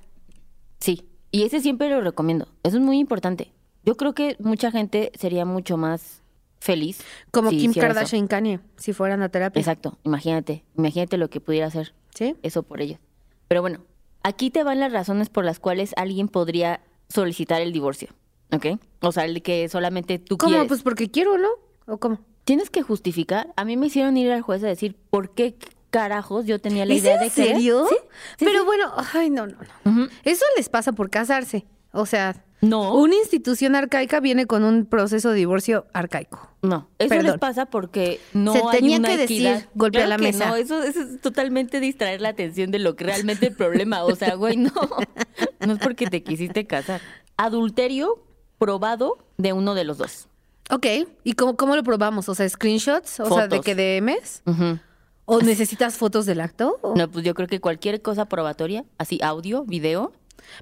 sí. 0.80 1.06
Y 1.30 1.42
ese 1.42 1.60
siempre 1.60 1.90
lo 1.90 2.00
recomiendo. 2.00 2.48
Eso 2.62 2.78
es 2.78 2.82
muy 2.82 2.98
importante. 2.98 3.52
Yo 3.84 3.96
creo 3.96 4.14
que 4.14 4.36
mucha 4.38 4.70
gente 4.70 5.12
sería 5.18 5.44
mucho 5.44 5.76
más 5.76 6.22
feliz. 6.58 7.00
Como 7.30 7.50
si 7.50 7.58
Kim. 7.58 7.74
Kardashian 7.74 8.24
y 8.24 8.28
Kanye, 8.28 8.60
si 8.76 8.92
fueran 8.92 9.22
a 9.22 9.28
terapia. 9.28 9.60
Exacto. 9.60 9.98
Imagínate. 10.04 10.64
Imagínate 10.76 11.18
lo 11.18 11.28
que 11.28 11.40
pudiera 11.40 11.66
hacer. 11.66 11.94
¿Sí? 12.14 12.34
eso 12.42 12.62
por 12.62 12.80
ellos. 12.80 12.98
Pero 13.46 13.60
bueno, 13.60 13.84
aquí 14.22 14.50
te 14.50 14.64
van 14.64 14.80
las 14.80 14.90
razones 14.90 15.28
por 15.28 15.44
las 15.44 15.60
cuales 15.60 15.92
alguien 15.96 16.28
podría 16.28 16.80
solicitar 17.08 17.60
el 17.60 17.72
divorcio, 17.72 18.08
¿ok? 18.52 18.80
O 19.00 19.12
sea, 19.12 19.26
el 19.26 19.42
que 19.42 19.68
solamente 19.68 20.18
tú 20.18 20.38
¿Cómo? 20.38 20.50
quieres. 20.50 20.68
Pues 20.68 20.82
porque 20.82 21.10
quiero, 21.10 21.36
¿no? 21.36 21.48
¿O 21.86 21.98
cómo? 21.98 22.20
Tienes 22.44 22.70
que 22.70 22.80
justificar. 22.80 23.52
A 23.56 23.66
mí 23.66 23.76
me 23.76 23.86
hicieron 23.86 24.16
ir 24.16 24.32
al 24.32 24.40
juez 24.40 24.64
a 24.64 24.66
decir 24.66 24.96
por 25.10 25.34
qué 25.34 25.56
carajos 26.00 26.46
yo 26.46 26.58
tenía 26.60 26.84
la 26.86 26.94
¿Es 26.94 27.00
idea 27.02 27.14
en 27.14 27.20
de 27.20 27.30
querer. 27.30 27.54
serio? 27.54 27.86
Sí, 27.88 27.96
sí, 28.38 28.44
Pero 28.44 28.60
sí. 28.60 28.64
bueno, 28.66 28.92
ay, 29.14 29.30
no, 29.30 29.46
no, 29.46 29.56
no. 29.84 30.08
Eso 30.24 30.44
les 30.56 30.68
pasa 30.68 30.92
por 30.92 31.10
casarse. 31.10 31.66
O 31.92 32.04
sea, 32.06 32.42
No, 32.60 32.94
una 32.94 33.14
institución 33.16 33.74
arcaica 33.74 34.20
viene 34.20 34.46
con 34.46 34.64
un 34.64 34.84
proceso 34.86 35.30
de 35.30 35.36
divorcio 35.36 35.86
arcaico. 35.94 36.50
no. 36.62 36.88
Eso 36.98 37.08
Perdón. 37.08 37.26
les 37.32 37.38
pasa 37.38 37.66
porque 37.66 38.20
no 38.34 38.52
Se 38.52 38.58
hay 38.58 38.64
tenía 38.78 38.98
una 38.98 39.08
que 39.08 39.16
decir, 39.18 39.46
equidad. 39.46 39.68
golpea 39.74 40.06
Claro 40.06 40.10
la 40.10 40.16
que 40.16 40.32
mesa. 40.32 40.48
No, 40.48 40.56
eso, 40.56 40.82
eso 40.82 41.00
es 41.00 41.20
totalmente 41.20 41.80
distraer 41.80 42.20
la 42.20 42.30
atención 42.30 42.70
de 42.70 42.78
lo 42.78 42.96
que 42.96 43.04
realmente 43.04 43.46
el 43.46 43.54
problema. 43.54 44.04
O 44.04 44.14
sea, 44.16 44.34
güey, 44.34 44.56
no. 44.56 44.72
No 45.66 45.72
es 45.72 45.78
porque 45.80 46.06
te 46.06 46.22
quisiste 46.22 46.66
casar. 46.66 47.00
Adulterio 47.36 48.22
probado 48.58 49.18
de 49.36 49.52
uno 49.52 49.74
de 49.74 49.84
los 49.84 49.98
dos. 49.98 50.28
Ok, 50.70 50.86
¿y 51.24 51.32
cómo, 51.34 51.56
cómo 51.56 51.76
lo 51.76 51.82
probamos? 51.82 52.28
O 52.28 52.34
sea, 52.34 52.48
screenshots, 52.48 53.20
o 53.20 53.32
sea, 53.34 53.46
de 53.48 53.60
que 53.60 53.74
DMs. 53.74 54.42
Ujú. 54.46 54.78
¿O 55.26 55.40
necesitas 55.42 55.96
fotos 55.96 56.24
del 56.24 56.40
acto? 56.40 56.78
O- 56.82 56.94
No, 56.96 57.10
pues 57.10 57.24
yo 57.24 57.34
creo 57.34 57.48
que 57.48 57.60
cualquier 57.60 58.00
cosa 58.00 58.26
probatoria, 58.26 58.84
así 58.98 59.18
audio, 59.22 59.64
video, 59.64 60.12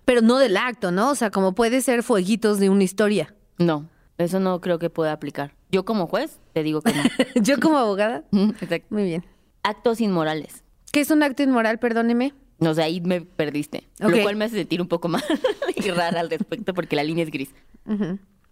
Pero 0.07 0.23
no 0.23 0.39
del 0.39 0.57
acto, 0.57 0.91
¿no? 0.91 1.11
O 1.11 1.15
sea, 1.15 1.31
como 1.31 1.55
puede 1.55 1.81
ser 1.83 2.03
fueguitos 2.03 2.59
de 2.59 2.71
una 2.71 2.85
historia. 2.85 3.35
no, 3.59 3.89
eso 4.17 4.39
no 4.41 4.61
creo 4.61 4.79
que 4.79 4.89
pueda 4.91 5.13
aplicar. 5.13 5.55
Yo 5.71 5.85
como 5.85 6.07
juez 6.07 6.39
te 6.53 6.63
digo 6.63 6.81
que 6.83 6.93
no. 6.95 7.03
Yo 7.43 7.59
como 7.61 7.77
abogada, 7.79 8.23
Exacto. 8.33 8.87
muy 8.91 9.05
bien. 9.05 9.25
Actos 9.63 10.01
inmorales. 10.01 10.63
¿Qué 10.93 11.01
es 11.01 11.11
un 11.11 11.23
acto 11.23 11.43
inmoral? 11.43 11.79
Perdóneme. 11.81 12.33
No 12.61 12.73
sé, 12.75 12.83
ahí 12.85 13.01
me 13.01 13.21
perdiste. 13.23 13.89
Ok. 14.03 14.11
Lo 14.11 14.23
cual 14.23 14.37
me 14.37 14.45
hace 14.45 14.57
sentir 14.57 14.81
un 14.81 14.87
poco 14.89 15.09
mal 15.09 15.23
y 15.77 15.91
rara 15.91 16.21
al 16.21 16.31
respecto 16.31 16.73
porque 16.73 16.95
la 16.97 17.03
línea 17.03 17.25
es 17.25 17.31
gris. 17.33 17.51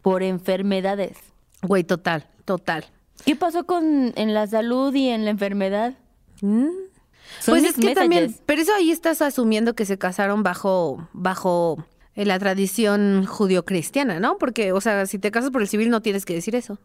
Por 0.03 0.23
enfermedades. 0.25 1.17
Güey, 1.63 1.85
total, 1.85 2.27
total. 2.45 2.85
¿Qué 3.25 3.37
pasó 3.37 3.65
con 3.65 4.13
en 4.17 4.35
la 4.35 4.47
salud 4.49 4.93
y 4.95 5.09
en 5.09 5.25
la 5.25 5.31
enfermedad? 5.31 5.95
Mm. 6.43 6.69
Pues 7.47 7.65
es 7.65 7.77
que 7.77 7.95
también, 7.95 8.37
pero 8.47 8.61
eso 8.63 8.75
ahí 8.75 8.91
estás 8.91 9.23
asumiendo 9.23 9.75
que 9.75 9.87
se 9.87 9.99
casaron 9.99 10.43
bajo, 10.43 11.09
bajo 11.13 11.85
eh, 12.15 12.25
la 12.25 12.39
tradición 12.39 13.25
judio-cristiana, 13.25 14.21
¿no? 14.21 14.39
Porque, 14.39 14.73
o 14.73 14.81
sea, 14.81 15.07
si 15.07 15.19
te 15.19 15.31
casas 15.31 15.51
por 15.51 15.63
el 15.63 15.69
civil 15.69 15.91
no 15.91 16.03
tienes 16.03 16.25
que 16.25 16.35
decir 16.35 16.55
eso. 16.55 16.79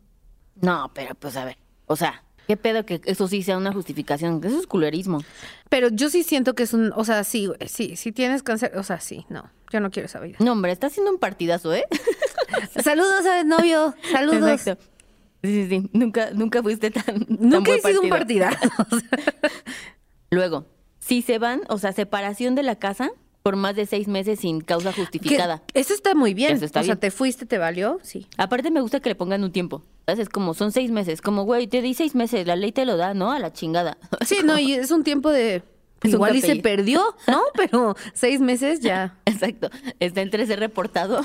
No, 0.62 0.92
pero 0.94 1.16
pues 1.16 1.36
a 1.36 1.46
ver. 1.46 1.58
O 1.86 1.96
sea, 1.96 2.24
¿qué 2.48 2.58
pedo 2.58 2.86
que 2.86 3.02
eso 3.06 3.28
sí 3.28 3.44
sea 3.44 3.58
una 3.58 3.74
justificación? 3.74 4.42
Eso 4.44 4.60
es 4.60 4.68
culerismo. 4.68 5.20
Pero 5.70 5.90
yo 5.90 6.10
sí 6.10 6.24
siento 6.24 6.56
que 6.56 6.64
es 6.64 6.74
un, 6.74 6.94
o 6.96 7.04
sea, 7.04 7.24
sí, 7.24 7.48
güey, 7.48 7.68
sí, 7.68 7.96
si 7.96 8.12
tienes 8.12 8.42
cáncer, 8.42 8.74
o 8.78 8.84
sea, 8.84 9.00
sí, 9.00 9.26
no, 9.30 9.50
yo 9.72 9.80
no 9.80 9.92
quiero 9.92 10.06
esa 10.06 10.20
vida. 10.20 10.38
No, 10.40 10.54
hombre, 10.54 10.72
está 10.72 10.88
haciendo 10.88 11.12
un 11.12 11.20
partidazo, 11.20 11.74
¿eh? 11.74 11.86
Saludos 12.84 13.26
al 13.26 13.48
novio, 13.48 13.94
saludos. 14.12 14.50
Exacto. 14.50 14.97
Sí, 15.48 15.64
sí, 15.64 15.70
sí. 15.70 15.90
Nunca, 15.94 16.32
nunca 16.34 16.62
fuiste 16.62 16.92
tan. 16.92 17.06
tan 17.06 17.26
Nunca 17.40 17.72
he 17.72 17.82
buen 17.82 17.94
sido 17.94 18.02
un 18.02 18.10
partidario. 18.10 18.58
Luego, 20.30 20.66
si 21.00 21.22
se 21.22 21.40
van, 21.40 21.62
o 21.70 21.78
sea, 21.78 21.94
separación 21.94 22.56
de 22.56 22.64
la 22.64 22.76
casa 22.76 23.12
por 23.44 23.56
más 23.56 23.78
de 23.78 23.86
seis 23.86 24.10
meses 24.10 24.42
sin 24.42 24.60
causa 24.60 24.92
justificada. 24.92 25.64
Que 25.68 25.80
Eso 25.80 25.94
está 25.94 26.14
muy 26.14 26.34
bien. 26.34 26.58
Eso 26.58 26.66
está 26.66 26.82
o 26.82 26.84
sea, 26.84 26.96
bien. 26.96 27.00
te 27.00 27.12
fuiste, 27.12 27.46
te 27.46 27.58
valió, 27.58 27.98
sí. 28.04 28.28
Aparte 28.36 28.72
me 28.72 28.82
gusta 28.82 29.00
que 29.00 29.08
le 29.08 29.16
pongan 29.16 29.42
un 29.42 29.54
tiempo. 29.54 29.84
Es 30.06 30.28
como, 30.28 30.54
son 30.54 30.74
seis 30.74 30.92
meses. 30.92 31.22
Como, 31.22 31.44
güey, 31.44 31.68
te 31.68 31.82
di 31.82 31.94
seis 31.94 32.14
meses, 32.14 32.46
la 32.46 32.58
ley 32.58 32.74
te 32.74 32.86
lo 32.86 32.98
da, 32.98 33.14
¿no? 33.14 33.32
A 33.32 33.40
la 33.40 33.54
chingada. 33.54 33.98
Sí, 34.26 34.40
no, 34.44 34.60
y 34.60 34.74
es 34.74 34.92
un 34.92 35.06
tiempo 35.06 35.32
de... 35.32 35.64
Es 36.04 36.12
igual 36.12 36.36
y 36.36 36.42
se 36.42 36.58
perdió, 36.58 37.02
¿no? 37.28 37.42
Pero 37.56 37.96
seis 38.14 38.40
meses 38.42 38.82
ya. 38.82 39.18
Exacto. 39.26 39.70
Está 40.00 40.22
entre 40.22 40.46
ser 40.46 40.60
reportado. 40.60 41.22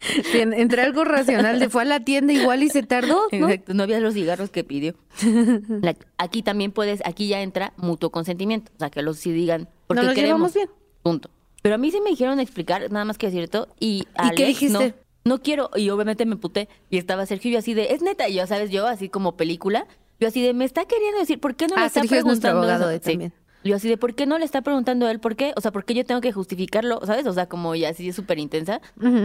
Sí, 0.32 0.38
en- 0.40 0.52
entre 0.52 0.82
algo 0.82 1.04
racional 1.04 1.58
de 1.58 1.68
fue 1.68 1.82
a 1.82 1.84
la 1.84 2.00
tienda 2.00 2.32
igual 2.32 2.62
y 2.62 2.68
se 2.68 2.82
tardó, 2.82 3.20
¿no? 3.32 3.48
Exacto. 3.48 3.74
No 3.74 3.82
había 3.82 3.98
los 4.00 4.14
cigarros 4.14 4.50
que 4.50 4.62
pidió. 4.64 4.94
La- 5.82 5.96
aquí 6.18 6.42
también 6.42 6.72
puedes, 6.72 7.00
aquí 7.04 7.28
ya 7.28 7.42
entra 7.42 7.72
mutuo 7.76 8.10
consentimiento. 8.10 8.70
O 8.76 8.78
sea, 8.78 8.90
que 8.90 9.02
los 9.02 9.18
sí 9.18 9.32
digan, 9.32 9.68
porque 9.86 10.02
nos 10.04 10.14
queremos. 10.14 10.54
bien. 10.54 10.68
Punto. 11.02 11.30
Pero 11.62 11.74
a 11.74 11.78
mí 11.78 11.90
sí 11.90 12.00
me 12.00 12.10
dijeron 12.10 12.38
explicar, 12.40 12.90
nada 12.92 13.04
más 13.04 13.18
que 13.18 13.30
cierto, 13.30 13.68
y 13.80 14.06
Alex, 14.14 14.36
qué 14.36 14.46
dijiste? 14.46 14.94
No, 15.24 15.34
no 15.36 15.42
quiero, 15.42 15.70
y 15.74 15.90
obviamente 15.90 16.24
me 16.26 16.36
puté, 16.36 16.68
y 16.90 16.98
estaba 16.98 17.26
Sergio 17.26 17.50
y 17.50 17.52
yo 17.54 17.58
así 17.58 17.74
de, 17.74 17.92
es 17.92 18.00
neta, 18.02 18.28
y 18.28 18.34
yo, 18.34 18.46
¿sabes? 18.46 18.70
Yo 18.70 18.86
así 18.86 19.08
como 19.08 19.36
película, 19.36 19.86
yo 20.20 20.28
así 20.28 20.40
de, 20.40 20.54
me 20.54 20.64
está 20.64 20.84
queriendo 20.84 21.18
decir, 21.18 21.40
¿por 21.40 21.56
qué 21.56 21.66
no 21.66 21.74
Ah, 21.76 21.80
le 21.80 21.86
está 21.86 22.00
Sergio 22.02 22.18
es 22.18 22.24
nuestro 22.24 22.50
preguntando 22.50 22.74
abogado, 22.84 22.96
eh, 22.96 23.00
también. 23.00 23.32
Yo 23.64 23.74
así 23.76 23.88
de, 23.88 23.96
¿por 23.96 24.14
qué 24.14 24.24
no 24.24 24.38
le 24.38 24.44
está 24.44 24.62
preguntando 24.62 25.06
a 25.06 25.10
él 25.10 25.18
por 25.20 25.34
qué? 25.36 25.52
O 25.56 25.60
sea, 25.60 25.72
¿por 25.72 25.84
qué 25.84 25.92
yo 25.94 26.04
tengo 26.04 26.20
que 26.20 26.30
justificarlo? 26.32 27.00
¿Sabes? 27.04 27.26
O 27.26 27.32
sea, 27.32 27.48
como 27.48 27.74
ya 27.74 27.88
así 27.90 28.08
es 28.08 28.16
súper 28.16 28.38
intensa. 28.38 28.80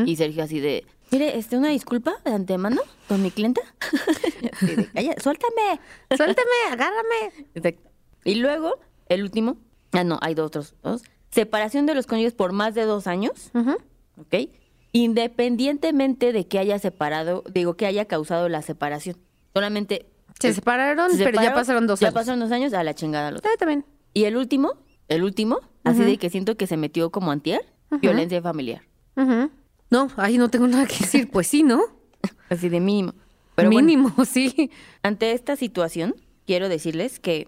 Y 0.05 0.15
Sergio 0.15 0.43
así 0.43 0.59
de, 0.59 0.85
mire, 1.11 1.37
este, 1.37 1.55
una 1.57 1.69
disculpa 1.69 2.13
de 2.25 2.31
antemano 2.33 2.81
con 3.07 3.21
mi 3.21 3.29
clienta. 3.31 3.61
Así 4.53 4.75
de, 4.75 4.85
"Calla, 4.87 5.15
suéltame. 5.21 5.79
Suéltame, 6.15 6.49
agárrame. 6.71 7.45
Exacto. 7.55 7.89
Y 8.25 8.35
luego, 8.35 8.79
el 9.07 9.21
último, 9.23 9.57
ah, 9.93 10.03
no, 10.03 10.17
hay 10.21 10.33
dos 10.33 10.47
otros 10.47 10.75
dos. 10.83 11.03
Separación 11.31 11.85
de 11.85 11.95
los 11.95 12.05
cónyuges 12.07 12.33
por 12.33 12.51
más 12.53 12.75
de 12.75 12.83
dos 12.85 13.07
años, 13.07 13.49
Ujú. 13.53 13.77
¿ok? 14.19 14.49
Independientemente 14.91 16.31
de 16.33 16.47
que 16.47 16.59
haya 16.59 16.79
separado, 16.79 17.43
digo, 17.51 17.75
que 17.75 17.85
haya 17.85 18.05
causado 18.05 18.49
la 18.49 18.61
separación. 18.61 19.17
Solamente. 19.53 20.07
Se 20.39 20.53
separaron, 20.53 21.11
se 21.11 21.23
pero 21.23 21.41
ya 21.41 21.53
pasaron 21.53 21.85
dos 21.87 21.99
ya 21.99 22.07
años. 22.07 22.13
pasaron 22.15 22.39
dos 22.39 22.51
años 22.51 22.73
a 22.73 22.83
la 22.83 22.93
chingada 22.95 23.29
los. 23.31 23.41
Ah, 23.45 23.49
también. 23.59 23.85
Y 24.13 24.25
el 24.25 24.37
último, 24.37 24.73
el 25.07 25.23
último, 25.23 25.59
así 25.83 26.03
de 26.03 26.17
que 26.17 26.29
siento 26.29 26.55
que 26.57 26.67
se 26.67 26.77
metió 26.77 27.11
como 27.11 27.31
antier, 27.31 27.61
violencia 28.01 28.41
familiar. 28.41 28.83
No, 29.89 30.09
ahí 30.17 30.37
no 30.37 30.49
tengo 30.49 30.67
nada 30.69 30.85
que 30.87 30.97
decir. 30.99 31.29
Pues 31.29 31.47
sí, 31.47 31.63
¿no? 31.63 31.81
Así 32.49 32.69
de 32.69 32.79
mínimo. 32.79 33.13
Pero 33.55 33.69
bueno, 33.69 33.85
Mínimo, 33.85 34.13
sí. 34.25 34.71
ante 35.03 35.33
esta 35.33 35.55
situación, 35.55 36.15
quiero 36.45 36.69
decirles 36.69 37.19
que 37.19 37.47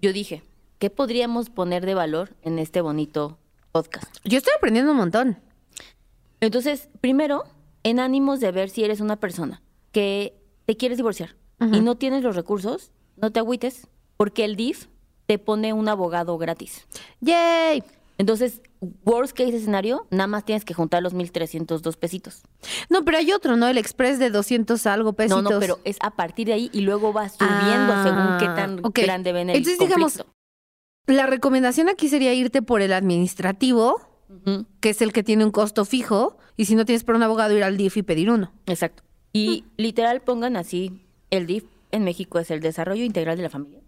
yo 0.00 0.12
dije, 0.12 0.42
¿qué 0.78 0.88
podríamos 0.88 1.50
poner 1.50 1.84
de 1.84 1.94
valor 1.94 2.34
en 2.42 2.58
este 2.58 2.80
bonito 2.80 3.38
podcast? 3.70 4.16
Yo 4.24 4.38
estoy 4.38 4.52
aprendiendo 4.56 4.92
un 4.92 4.98
montón. 4.98 5.38
Entonces, 6.40 6.88
primero, 7.00 7.44
en 7.82 8.00
ánimos 8.00 8.40
de 8.40 8.50
ver 8.50 8.70
si 8.70 8.82
eres 8.82 9.00
una 9.00 9.16
persona 9.16 9.62
que 9.92 10.34
te 10.64 10.76
quieres 10.76 10.96
divorciar 10.98 11.36
y 11.60 11.80
no 11.80 11.94
tienes 11.96 12.24
los 12.24 12.34
recursos, 12.34 12.90
no 13.16 13.30
te 13.30 13.38
agüites, 13.38 13.86
porque 14.16 14.44
el 14.44 14.56
DIF 14.56 14.88
te 15.32 15.38
pone 15.38 15.72
un 15.72 15.88
abogado 15.88 16.36
gratis. 16.36 16.86
¡Yay! 17.22 17.82
Entonces, 18.18 18.60
worst 19.02 19.34
case 19.34 19.56
escenario, 19.56 20.06
nada 20.10 20.26
más 20.26 20.44
tienes 20.44 20.66
que 20.66 20.74
juntar 20.74 21.02
los 21.02 21.14
1.302 21.14 21.96
pesitos. 21.96 22.42
No, 22.90 23.02
pero 23.02 23.16
hay 23.16 23.32
otro, 23.32 23.56
¿no? 23.56 23.66
El 23.66 23.78
express 23.78 24.18
de 24.18 24.28
200 24.28 24.84
algo 24.86 25.14
pesitos. 25.14 25.42
No, 25.42 25.50
no, 25.50 25.58
pero 25.58 25.78
es 25.84 25.96
a 26.02 26.10
partir 26.10 26.48
de 26.48 26.52
ahí 26.52 26.70
y 26.74 26.82
luego 26.82 27.14
va 27.14 27.30
subiendo 27.30 27.94
Ah, 27.94 28.02
según 28.04 28.38
qué 28.38 28.60
tan 28.60 28.84
ok. 28.84 28.98
grande 28.98 29.32
ven 29.32 29.48
el 29.48 29.56
Entonces, 29.56 29.78
digamos. 29.78 30.22
La 31.06 31.26
recomendación 31.26 31.88
aquí 31.88 32.10
sería 32.10 32.34
irte 32.34 32.60
por 32.60 32.82
el 32.82 32.92
administrativo, 32.92 34.02
que 34.80 34.90
es 34.90 35.00
el 35.00 35.14
que 35.14 35.22
tiene 35.22 35.46
un 35.46 35.50
costo 35.50 35.86
fijo, 35.86 36.36
y 36.58 36.66
si 36.66 36.74
no 36.74 36.84
tienes 36.84 37.04
por 37.04 37.14
un 37.14 37.22
abogado, 37.22 37.56
ir 37.56 37.64
al 37.64 37.78
DIF 37.78 37.96
y 37.96 38.02
pedir 38.02 38.30
uno. 38.30 38.52
Exacto. 38.66 39.02
Y 39.32 39.64
literal 39.78 40.20
pongan 40.20 40.56
así, 40.56 41.00
el 41.30 41.46
DIF 41.46 41.64
en 41.90 42.04
México 42.04 42.38
es 42.38 42.50
el 42.50 42.60
desarrollo 42.60 43.02
integral 43.02 43.38
de 43.38 43.42
la 43.44 43.50
familia. 43.50 43.80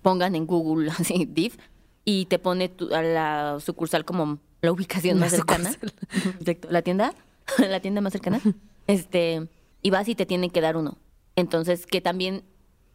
Pongan 0.00 0.34
en 0.34 0.46
Google 0.46 0.90
así 0.98 1.26
DIF 1.26 1.56
y 2.04 2.26
te 2.26 2.38
pone 2.38 2.68
tu- 2.68 2.94
a 2.94 3.02
la 3.02 3.58
sucursal 3.60 4.04
como 4.04 4.38
la 4.60 4.72
ubicación 4.72 5.18
más 5.18 5.32
cercana. 5.32 5.70
Exacto. 6.40 6.68
La 6.70 6.82
tienda, 6.82 7.14
la 7.58 7.80
tienda 7.80 8.00
más 8.00 8.12
cercana. 8.12 8.40
Este, 8.86 9.48
y 9.82 9.90
vas 9.90 10.08
y 10.08 10.14
te 10.14 10.26
tienen 10.26 10.50
que 10.50 10.60
dar 10.60 10.76
uno. 10.76 10.96
Entonces, 11.36 11.86
que 11.86 12.00
también 12.00 12.42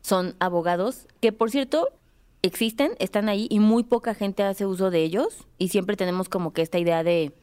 son 0.01 0.35
abogados, 0.39 1.07
que 1.21 1.31
por 1.31 1.51
cierto, 1.51 1.89
existen, 2.41 2.91
están 2.99 3.29
ahí 3.29 3.47
y 3.49 3.59
muy 3.59 3.83
poca 3.83 4.13
gente 4.13 4.43
hace 4.43 4.65
uso 4.65 4.89
de 4.91 5.03
ellos 5.03 5.45
y 5.57 5.69
siempre 5.69 5.97
tenemos 5.97 6.29
como 6.29 6.53
que 6.53 6.61
esta 6.61 6.77
idea 6.79 7.03
de 7.03 7.33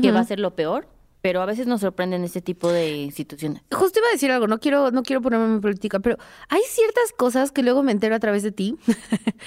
que 0.00 0.10
va 0.12 0.20
a 0.20 0.24
ser 0.24 0.40
lo 0.40 0.54
peor, 0.54 0.86
pero 1.22 1.40
a 1.40 1.46
veces 1.46 1.66
nos 1.66 1.80
sorprenden 1.80 2.24
este 2.24 2.42
tipo 2.42 2.70
de 2.70 2.96
instituciones. 2.96 3.62
Justo 3.70 4.00
iba 4.00 4.08
a 4.08 4.12
decir 4.12 4.30
algo, 4.30 4.48
no 4.48 4.58
quiero, 4.58 4.90
no 4.90 5.02
quiero 5.02 5.22
ponerme 5.22 5.46
en 5.46 5.60
política, 5.60 6.00
pero 6.00 6.18
hay 6.48 6.60
ciertas 6.68 7.12
cosas 7.16 7.52
que 7.52 7.62
luego 7.62 7.82
me 7.82 7.92
entero 7.92 8.14
a 8.14 8.20
través 8.20 8.42
de 8.42 8.52
ti 8.52 8.76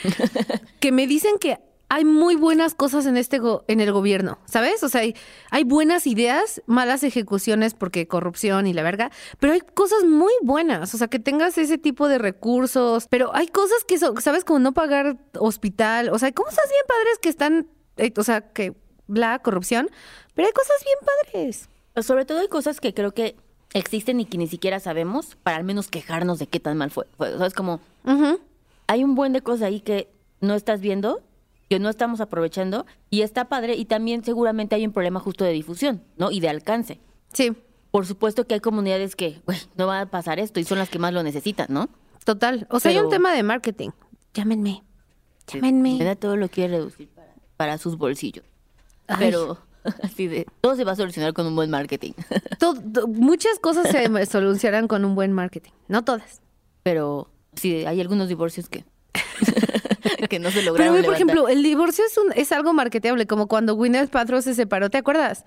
que 0.79 0.91
me 0.91 1.05
dicen 1.05 1.38
que 1.39 1.60
hay 1.89 2.05
muy 2.05 2.36
buenas 2.36 2.74
cosas 2.74 3.05
en 3.05 3.17
este 3.17 3.39
en 3.67 3.79
el 3.79 3.91
gobierno, 3.91 4.39
¿sabes? 4.46 4.82
O 4.84 4.89
sea, 4.89 5.01
hay, 5.01 5.15
hay 5.51 5.63
buenas 5.63 6.08
ideas, 6.08 6.62
malas 6.65 7.03
ejecuciones 7.03 7.74
porque 7.74 8.08
corrupción 8.08 8.65
y 8.65 8.74
la 8.74 8.82
verga, 8.82 9.12
pero 9.39 9.53
hay 9.53 9.62
cosas 9.62 10.03
muy 10.03 10.34
buenas, 10.41 10.96
o 10.96 10.98
sea, 10.98 11.08
que 11.08 11.20
tengas 11.20 11.58
ese 11.58 11.77
tipo 11.77 12.08
de 12.08 12.17
recursos, 12.17 13.08
pero 13.10 13.36
hay 13.36 13.48
cosas 13.48 13.84
que 13.88 14.00
son, 14.00 14.20
¿sabes? 14.22 14.44
Como 14.44 14.60
no 14.60 14.74
pagar 14.74 15.17
hospital, 15.38 16.10
o 16.10 16.17
sea, 16.17 16.27
hay 16.27 16.34
cosas 16.34 16.65
bien 16.70 16.84
padres 16.88 17.20
que 17.22 17.29
están, 17.29 17.67
eh, 17.98 18.13
o 18.17 18.24
sea, 18.24 18.41
que 18.51 18.74
bla, 19.08 19.39
corrupción, 19.39 19.89
pero 20.36 20.48
hay 20.48 20.54
cosas 20.54 20.75
bien 20.84 20.98
padres. 21.34 21.70
Sobre 22.06 22.25
todo 22.25 22.39
hay 22.39 22.48
cosas 22.48 22.80
que 22.82 22.94
creo 22.94 23.13
que 23.13 23.36
existen 23.74 24.20
y 24.20 24.25
que 24.25 24.38
ni 24.38 24.48
siquiera 24.48 24.80
sabemos 24.80 25.36
para 25.44 25.58
al 25.58 25.63
menos 25.63 25.88
quejarnos 25.88 26.39
de 26.39 26.48
qué 26.48 26.60
tan 26.60 26.77
mal 26.77 26.92
fue. 26.92 27.06
fue. 27.18 27.34
O 27.34 27.38
sea, 27.38 27.48
es 27.48 27.54
como, 27.54 27.80
Ujú. 28.06 28.39
hay 28.88 29.04
un 29.04 29.15
buen 29.15 29.34
de 29.34 29.42
cosas 29.42 29.63
ahí 29.63 29.82
que 29.82 30.10
no 30.42 30.54
estás 30.56 30.82
viendo, 30.82 31.22
que 31.70 31.80
no 31.80 31.89
estamos 31.89 32.22
aprovechando 32.22 32.86
y 33.10 33.22
está 33.22 33.46
padre 33.50 33.75
y 33.75 33.86
también 33.86 34.24
seguramente 34.24 34.75
hay 34.75 34.86
un 34.86 34.94
problema 34.94 35.20
justo 35.20 35.44
de 35.44 35.51
difusión, 35.51 36.04
¿no? 36.18 36.32
Y 36.32 36.39
de 36.39 36.50
alcance. 36.50 37.00
Sí. 37.34 37.54
Por 37.92 38.06
supuesto 38.06 38.46
que 38.46 38.56
hay 38.56 38.60
comunidades 38.60 39.15
que, 39.15 39.42
güey, 39.46 39.58
no 39.77 39.88
va 39.88 40.01
a 40.01 40.06
pasar 40.06 40.38
esto 40.39 40.60
y 40.60 40.65
son 40.65 40.77
las 40.80 40.89
que 40.89 41.00
más 41.00 41.13
lo 41.13 41.24
necesitan, 41.24 41.68
¿no? 41.70 41.89
Total. 42.25 42.68
O 42.70 42.80
sea, 42.80 42.92
hay 42.92 42.98
un 43.00 43.10
tema 43.10 43.34
de 43.34 43.42
marketing. 43.44 43.92
Llámenme. 44.34 44.84
Llámenme. 45.48 45.98
Verdad, 45.98 46.18
todo 46.18 46.36
lo 46.36 46.50
quiere 46.50 46.77
reducir 46.77 47.08
para, 47.10 47.34
para 47.56 47.77
sus 47.77 47.98
bolsillos. 47.98 48.44
Ay. 49.08 49.18
Pero 49.20 49.60
así 50.04 50.27
de, 50.27 50.46
todo 50.62 50.75
se 50.75 50.84
va 50.84 50.94
a 50.94 50.96
solucionar 50.96 51.34
con 51.34 51.46
un 51.48 51.56
buen 51.56 51.70
marketing. 51.70 52.13
To- 52.60 52.74
to- 52.75 53.08
muchas 53.08 53.60
cosas 53.60 53.89
se 53.89 54.25
solucionarán 54.25 54.88
con 54.88 55.06
un 55.06 55.15
buen 55.15 55.32
marketing. 55.34 55.72
No 55.88 56.04
todas. 56.04 56.42
Pero 56.84 57.30
sí, 57.56 57.86
hay 57.86 58.00
algunos 58.01 58.27
divorcios 58.27 58.70
que, 58.70 58.84
que 60.30 60.39
no 60.39 60.50
se 60.51 60.60
Pero, 60.60 60.72
lograron 60.72 60.94
güey, 60.94 61.04
por 61.04 61.13
levantar. 61.13 61.15
ejemplo, 61.15 61.48
el 61.50 61.63
divorcio 61.63 62.06
es, 62.06 62.18
un, 62.18 62.32
es 62.36 62.51
algo 62.51 62.74
marketeable, 62.74 63.25
como 63.27 63.48
cuando 63.48 63.75
Gwyneth 63.75 64.10
Paltrow 64.10 64.42
se 64.42 64.54
separó, 64.54 64.89
¿te 64.89 64.98
acuerdas? 64.98 65.46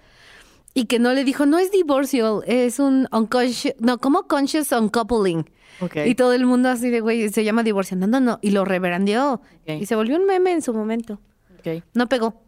Y 0.75 0.85
que 0.85 0.99
no 0.99 1.13
le 1.15 1.25
dijo, 1.25 1.47
no 1.47 1.59
es 1.59 1.71
divorcio, 1.71 2.43
es 2.47 2.79
un 2.79 3.09
unconscious, 3.13 3.75
no, 3.81 3.99
como 3.99 4.25
conscious 4.29 4.71
uncoupling. 4.73 5.49
Ok. 5.81 5.97
Y 6.07 6.15
todo 6.15 6.33
el 6.33 6.45
mundo 6.45 6.69
así 6.69 6.91
de, 6.91 7.01
güey, 7.01 7.29
se 7.31 7.45
llama 7.45 7.63
divorcio. 7.63 7.97
No, 7.97 8.07
no, 8.07 8.21
no. 8.21 8.39
Y 8.43 8.51
lo 8.51 8.65
reverandeó. 8.65 9.35
Ok. 9.63 9.71
Y 9.81 9.87
se 9.87 9.95
volvió 9.97 10.17
un 10.17 10.27
meme 10.27 10.53
en 10.53 10.61
su 10.63 10.75
momento. 10.75 11.21
Ok. 11.59 11.83
No 11.95 12.09
pegó. 12.09 12.43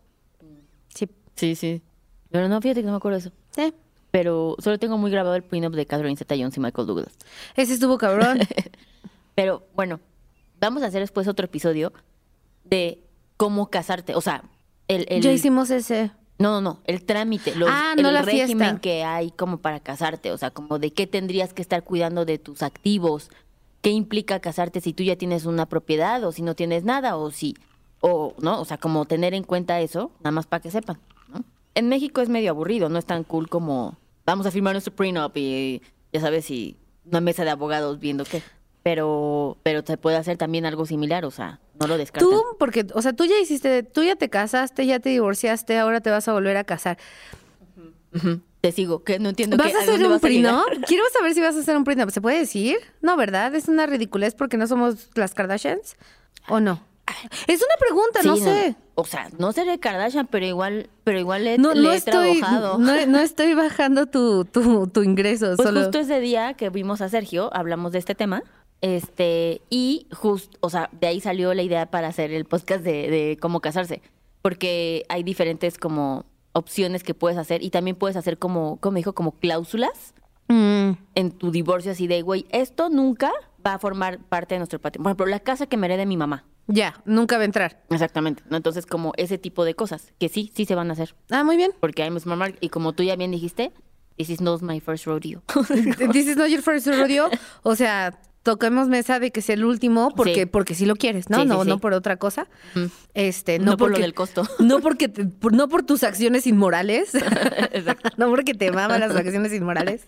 Sí. 1.37 1.55
Sí. 1.55 1.83
Pero 2.31 2.49
no, 2.49 2.61
fíjate 2.61 2.81
que 2.81 2.87
no 2.87 2.93
me 2.93 2.97
acuerdo 2.99 3.19
de 3.19 3.29
eso. 3.29 3.33
Sí. 3.51 3.75
Pero 4.11 4.57
solo 4.59 4.79
tengo 4.79 4.99
muy 4.99 5.11
grabado 5.11 5.35
el 5.37 5.43
prenup 5.43 5.75
de 5.75 5.87
Catherine 5.87 6.17
Zeta-Jones 6.17 6.57
y 6.57 6.61
Michael 6.61 6.87
Douglas. 6.87 7.17
Ese 7.57 7.75
estuvo 7.75 7.97
cabrón. 7.99 8.41
Pero 9.35 9.67
bueno, 9.75 10.01
vamos 10.61 10.83
a 10.83 10.87
hacer 10.87 11.01
después 11.01 11.29
otro 11.29 11.45
episodio 11.47 11.93
de 12.65 13.03
cómo 13.37 13.71
casarte. 13.71 14.15
O 14.15 14.21
sea, 14.21 14.43
el... 14.89 15.07
el- 15.09 15.23
ya 15.23 15.33
hicimos 15.33 15.71
ese. 15.71 16.11
No, 16.39 16.53
no, 16.53 16.61
no, 16.63 16.81
el 16.85 17.05
trámite, 17.05 17.55
los, 17.55 17.69
Ah, 17.71 17.93
no 18.01 18.09
el 18.09 18.15
la 18.15 18.23
régimen 18.23 18.59
fiesta. 18.59 18.81
que 18.81 19.05
hay 19.05 19.31
como 19.31 19.59
para 19.59 19.79
casarte, 19.81 20.33
o 20.33 20.39
sea, 20.39 20.51
como 20.51 20.79
de 20.79 20.91
qué 20.91 21.07
tendrías 21.07 21.53
que 21.53 21.61
estar 21.61 21.85
cuidando 21.85 22.25
de 22.25 22.39
tus 22.39 22.63
activos, 22.63 23.29
qué 23.83 23.91
implica 23.91 24.41
casarte 24.41 24.81
si 24.81 24.95
tú 24.95 25.03
ya 25.03 25.17
tienes 25.17 25.45
una 25.45 25.67
propiedad 25.67 26.25
o 26.25 26.33
si 26.33 26.41
no 26.41 26.55
tienes 26.55 26.83
nada 26.83 27.17
o 27.19 27.31
si, 27.31 27.57
o 28.01 28.33
no, 28.39 28.59
o 28.59 28.65
sea, 28.65 28.79
como 28.79 29.05
tener 29.05 29.35
en 29.35 29.43
cuenta 29.45 29.81
eso, 29.83 30.13
nada 30.21 30.31
más 30.31 30.47
para 30.47 30.63
que 30.63 30.71
sepan. 30.71 30.99
En 31.75 31.89
México 31.89 32.21
es 32.21 32.29
medio 32.29 32.51
aburrido, 32.51 32.89
no 32.89 32.99
es 32.99 33.05
tan 33.07 33.25
cool 33.25 33.49
como 33.49 33.99
vamos 34.27 34.47
a 34.47 34.51
firmar 34.51 34.75
nuestro 34.75 34.95
prenup 34.95 35.37
y 35.37 35.83
ya 36.13 36.21
sabes, 36.21 36.51
y 36.51 36.77
una 37.05 37.21
mesa 37.21 37.45
de 37.45 37.51
abogados 37.51 37.99
viendo 38.01 38.25
qué, 38.25 38.43
pero, 38.83 39.57
pero 39.63 39.83
se 39.87 39.97
puede 39.97 40.17
hacer 40.17 40.37
también 40.37 40.67
algo 40.67 40.87
similar, 40.87 41.25
o 41.25 41.31
sea, 41.31 41.61
no 41.81 41.87
lo 41.87 41.97
descartan. 41.99 42.29
Tú, 42.31 42.43
porque, 42.59 42.87
o 42.95 43.03
sea, 43.03 43.13
tú 43.13 43.25
ya 43.25 43.39
hiciste, 43.41 43.83
tú 43.83 44.03
ya 44.03 44.17
te 44.17 44.29
casaste, 44.29 44.87
ya 44.87 44.99
te 45.01 45.11
divorciaste, 45.11 45.79
ahora 45.79 46.01
te 46.01 46.11
vas 46.11 46.27
a 46.29 46.33
volver 46.33 46.57
a 46.57 46.65
casar. 46.65 46.99
Te 48.61 48.73
sigo, 48.73 49.05
que 49.05 49.19
no 49.19 49.31
entiendo 49.31 49.57
¿Vas 49.57 49.69
qué- 49.71 49.77
a 49.79 49.81
hacer 49.83 50.07
un 50.07 50.21
prenup? 50.21 50.85
Quiero 50.87 51.05
saber 51.13 51.33
si 51.33 51.41
vas 51.41 51.57
a 51.57 51.61
hacer 51.61 51.77
un 51.77 51.85
prenup. 51.85 52.11
¿Se 52.11 52.21
puede 52.21 52.39
decir? 52.41 52.77
No, 53.01 53.17
¿verdad? 53.17 53.55
Es 53.55 53.69
una 53.69 53.87
ridiculez 53.87 54.35
porque 54.35 54.57
no 54.59 54.67
somos 54.67 55.09
las 55.15 55.33
Kardashians. 55.33 55.97
¿O 56.49 56.61
no? 56.61 56.83
Es 57.47 57.61
una 57.61 57.75
pregunta, 57.79 58.21
no 58.25 58.37
sé. 58.37 58.77
O 58.95 59.05
sea, 59.05 59.29
no 59.39 59.53
seré 59.53 59.79
Kardashian, 59.79 60.27
pero 60.27 60.47
igual, 60.47 60.91
pero 61.05 61.19
igual 61.19 61.45
le, 61.45 61.59
No, 61.59 61.75
le 61.75 61.83
no 61.83 61.93
he 61.93 61.97
estoy, 61.97 62.39
trabajado. 62.41 62.79
no, 62.79 63.07
no 63.07 63.19
estoy 63.19 63.55
bajando 63.55 64.07
tu, 64.07 64.45
tu, 64.45 64.87
tu 64.89 65.03
ingreso. 65.03 65.55
pues 65.57 65.67
solo... 65.67 65.83
justo 65.83 66.01
ese 66.01 66.21
día 66.21 66.55
que 66.55 66.71
vimos 66.71 67.01
a 67.01 67.09
Sergio, 67.09 67.51
hablamos 67.55 67.93
de 67.93 67.99
este 67.99 68.15
tema. 68.15 68.43
Este, 68.81 69.61
y 69.71 70.07
justo, 70.13 70.57
o 70.61 70.71
sea, 70.71 70.89
de 70.93 71.07
ahí 71.07 71.21
salió 71.21 71.53
la 71.55 71.63
idea 71.63 71.87
para 71.91 72.09
hacer 72.09 72.33
el 72.33 72.45
podcast 72.45 72.83
de, 72.83 73.11
de 73.11 73.39
cómo 73.41 73.61
casarse. 73.61 74.03
Porque 74.43 75.05
hay 75.09 75.23
diferentes 75.23 75.79
como 75.79 76.25
opciones 76.53 77.05
que 77.05 77.15
puedes 77.15 77.39
hacer 77.39 77.63
y 77.63 77.71
también 77.71 77.97
puedes 77.97 78.17
hacer 78.17 78.39
como, 78.39 78.79
como 78.79 78.97
dijo, 78.97 79.15
como 79.15 79.33
cláusulas 79.33 80.15
Mm, 80.51 80.97
en 81.15 81.31
tu 81.31 81.53
divorcio 81.53 81.93
así 81.93 82.09
de, 82.09 82.23
güey, 82.23 82.45
esto 82.51 82.89
nunca 82.91 83.31
va 83.65 83.75
a 83.75 83.79
formar 83.79 84.19
parte 84.19 84.57
de 84.57 84.59
nuestro 84.59 84.81
patrimonio. 84.81 85.17
Por 85.17 85.29
ejemplo, 85.29 85.39
la 85.39 85.39
casa 85.39 85.67
que 85.67 85.77
me 85.77 85.87
herede 85.87 86.07
mi 86.07 86.17
mamá. 86.17 86.45
Ya, 86.73 87.01
nunca 87.05 87.37
va 87.37 87.43
a 87.43 87.45
entrar. 87.47 87.83
Exactamente. 87.91 88.43
¿no? 88.49 88.57
Entonces, 88.57 88.87
como 88.87 89.13
ese 89.17 89.39
tipo 89.39 89.65
de 89.65 89.75
cosas 89.75 90.13
que 90.19 90.29
sí, 90.29 90.51
sí 90.55 90.65
se 90.65 90.75
van 90.75 90.91
a 90.91 90.95
hacer. 90.95 91.15
Ah, 91.31 91.45
muy 91.45 91.57
bien. 91.57 91.73
Porque 91.81 92.03
I'm 92.03 92.17
a 92.17 92.21
smart 92.21 92.39
mark. 92.39 92.57
Y 92.61 92.69
como 92.71 92.93
tú 92.93 93.03
ya 93.03 93.17
bien 93.17 93.31
dijiste, 93.31 93.73
this 94.17 94.31
is 94.31 94.41
not 94.41 94.63
my 94.63 94.81
first 94.81 95.07
rodeo. 95.07 95.43
This 96.13 96.27
is 96.27 96.37
not 96.37 96.49
your 96.49 96.63
first 96.63 96.87
rodeo. 96.87 97.29
O 97.63 97.75
sea, 97.77 98.19
toquemos 98.43 98.89
mesa 98.89 99.19
de 99.19 99.31
que 99.33 99.43
sea 99.43 99.55
el 99.55 99.65
último 99.65 100.13
porque, 100.17 100.35
Sí. 100.43 100.47
porque 100.47 100.75
sí 100.75 100.87
lo 100.87 100.97
quieres, 100.97 101.29
¿no? 101.29 101.37
Sí, 101.39 101.43
sí, 101.43 101.49
no, 101.49 101.65
no 101.65 101.79
por 101.79 101.93
otra 101.93 102.17
cosa. 102.17 102.49
Mm. 102.75 102.85
Este, 103.15 103.59
no, 103.59 103.73
No 103.73 103.77
por 103.77 103.91
lo 103.91 103.99
del 103.99 104.15
costo. 104.15 104.43
No 104.61 104.81
porque 104.81 105.09
te- 105.09 105.27
por- 105.27 105.53
no 105.53 105.69
por 105.69 105.83
tus 105.85 106.03
acciones 106.05 106.47
inmorales. 106.47 107.13
no 108.17 108.31
porque 108.31 108.55
te 108.55 108.71
maman 108.71 109.01
las 109.01 109.15
acciones 109.15 109.53
inmorales. 109.53 110.07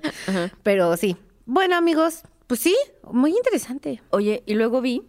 Pero 0.63 0.97
sí. 0.97 1.17
Bueno, 1.45 1.77
amigos, 1.77 2.23
pues 2.47 2.61
sí, 2.61 2.77
muy 3.11 3.33
interesante. 3.33 4.01
Oye, 4.11 4.43
y 4.47 4.55
luego 4.55 4.81
vi 4.81 5.03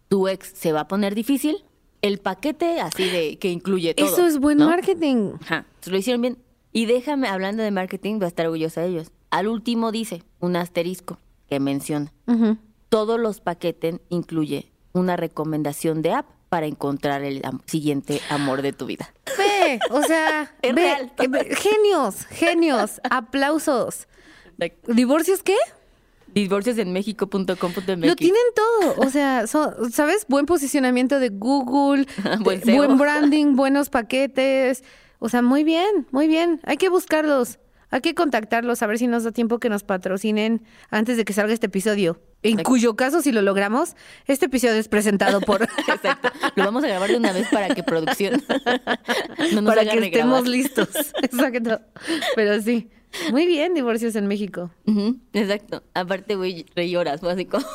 tu 0.08 0.28
ex 0.28 0.52
se 0.56 0.72
va 0.72 0.82
a 0.82 0.88
poner 0.88 1.16
difícil, 1.16 1.64
el 2.02 2.20
paquete 2.20 2.80
así 2.80 3.10
de 3.10 3.38
que 3.38 3.50
incluye 3.50 3.94
todo. 3.94 4.08
Eso 4.08 4.26
es 4.26 4.40
buen 4.40 4.60
¿no? 4.60 4.68
marketing. 4.68 5.34
Ajá, 5.42 5.66
lo 5.86 5.98
hicieron 5.98 6.22
bien. 6.22 6.38
Y 6.72 6.86
déjame, 6.86 7.28
hablando 7.28 7.64
de 7.64 7.72
marketing, 7.72 8.16
voy 8.16 8.26
a 8.26 8.28
estar 8.28 8.46
orgullosa 8.46 8.82
de 8.82 8.88
ellos. 8.88 9.12
Al 9.32 9.48
último 9.48 9.92
dice 9.92 10.24
un 10.40 10.56
asterisco 10.56 11.20
que 11.50 11.60
menciona. 11.60 12.14
Ujú. 12.28 12.58
Todos 12.90 13.20
los 13.20 13.42
paquetes 13.42 14.00
incluye 14.10 14.72
una 14.94 15.18
recomendación 15.18 16.02
de 16.02 16.12
app 16.12 16.28
para 16.56 16.68
encontrar 16.68 17.22
el 17.26 17.42
am- 17.44 17.60
siguiente 17.66 18.22
amor 18.30 18.62
de 18.62 18.72
tu 18.72 18.86
vida. 18.86 19.14
Ve, 19.38 19.78
o 19.90 20.02
sea, 20.04 20.54
Es 20.62 20.74
ve, 20.74 20.82
real. 20.84 21.12
eh, 21.18 21.28
ve, 21.28 21.54
genios, 21.54 22.26
genios, 22.30 23.02
aplausos. 23.10 24.08
¿Divorcios 24.88 25.44
qué? 25.44 25.58
Divorciosenmexico.com.mx. 26.34 28.08
Lo 28.08 28.16
tienen 28.16 28.42
todo. 28.56 28.94
O 29.06 29.10
sea, 29.10 29.48
son- 29.48 29.92
¿sabes? 29.92 30.26
Buen 30.30 30.46
posicionamiento 30.46 31.20
de 31.20 31.28
Google, 31.28 32.08
Buen 32.40 32.62
de- 32.62 32.66
SEO. 32.68 32.78
buen 32.78 32.98
branding, 32.98 33.56
buenos 33.58 33.90
paquetes. 33.90 34.86
O 35.20 35.28
sea, 35.28 35.42
muy 35.42 35.66
bien, 35.66 36.08
muy 36.12 36.30
bien. 36.30 36.62
Hay 36.64 36.78
que 36.78 36.88
buscarlos. 36.88 37.60
Hay 37.92 38.00
que 38.00 38.16
contactarlos 38.16 38.82
a 38.82 38.88
ver 38.88 38.98
si 38.98 39.08
nos 39.08 39.26
da 39.26 39.32
tiempo 39.34 39.60
que 39.60 39.68
nos 39.70 39.84
patrocinen 39.84 40.64
antes 40.90 41.18
de 41.18 41.26
que 41.26 41.34
salga 41.34 41.54
este 41.54 41.66
episodio. 41.68 42.22
En 42.52 42.64
cuyo 42.64 42.96
caso, 42.96 43.22
si 43.22 43.32
lo 43.32 43.42
logramos, 43.42 43.96
este 44.28 44.46
episodio 44.46 44.76
es 44.76 44.88
presentado 44.88 45.42
por... 45.42 45.64
Exacto. 45.88 46.30
Lo 46.56 46.64
vamos 46.66 46.84
a 46.84 46.88
grabar 46.88 47.10
de 47.10 47.18
una 47.18 47.32
vez 47.34 47.48
para 47.50 47.74
que 47.74 47.84
producción 47.84 48.42
no 49.54 49.62
nos 49.62 49.76
para 49.76 49.82
haga 49.82 49.92
que 49.94 50.06
estemos 50.06 50.48
listos. 50.48 50.90
Exacto. 51.22 51.82
Pero 52.36 52.62
sí. 52.62 52.90
Muy 53.32 53.46
bien, 53.46 53.74
divorcios 53.74 54.16
en 54.16 54.28
México. 54.28 54.72
Exacto. 55.34 55.84
Aparte, 55.94 56.36
güey, 56.36 56.66
re 56.76 56.90
lloras, 56.90 57.22
como... 57.22 57.66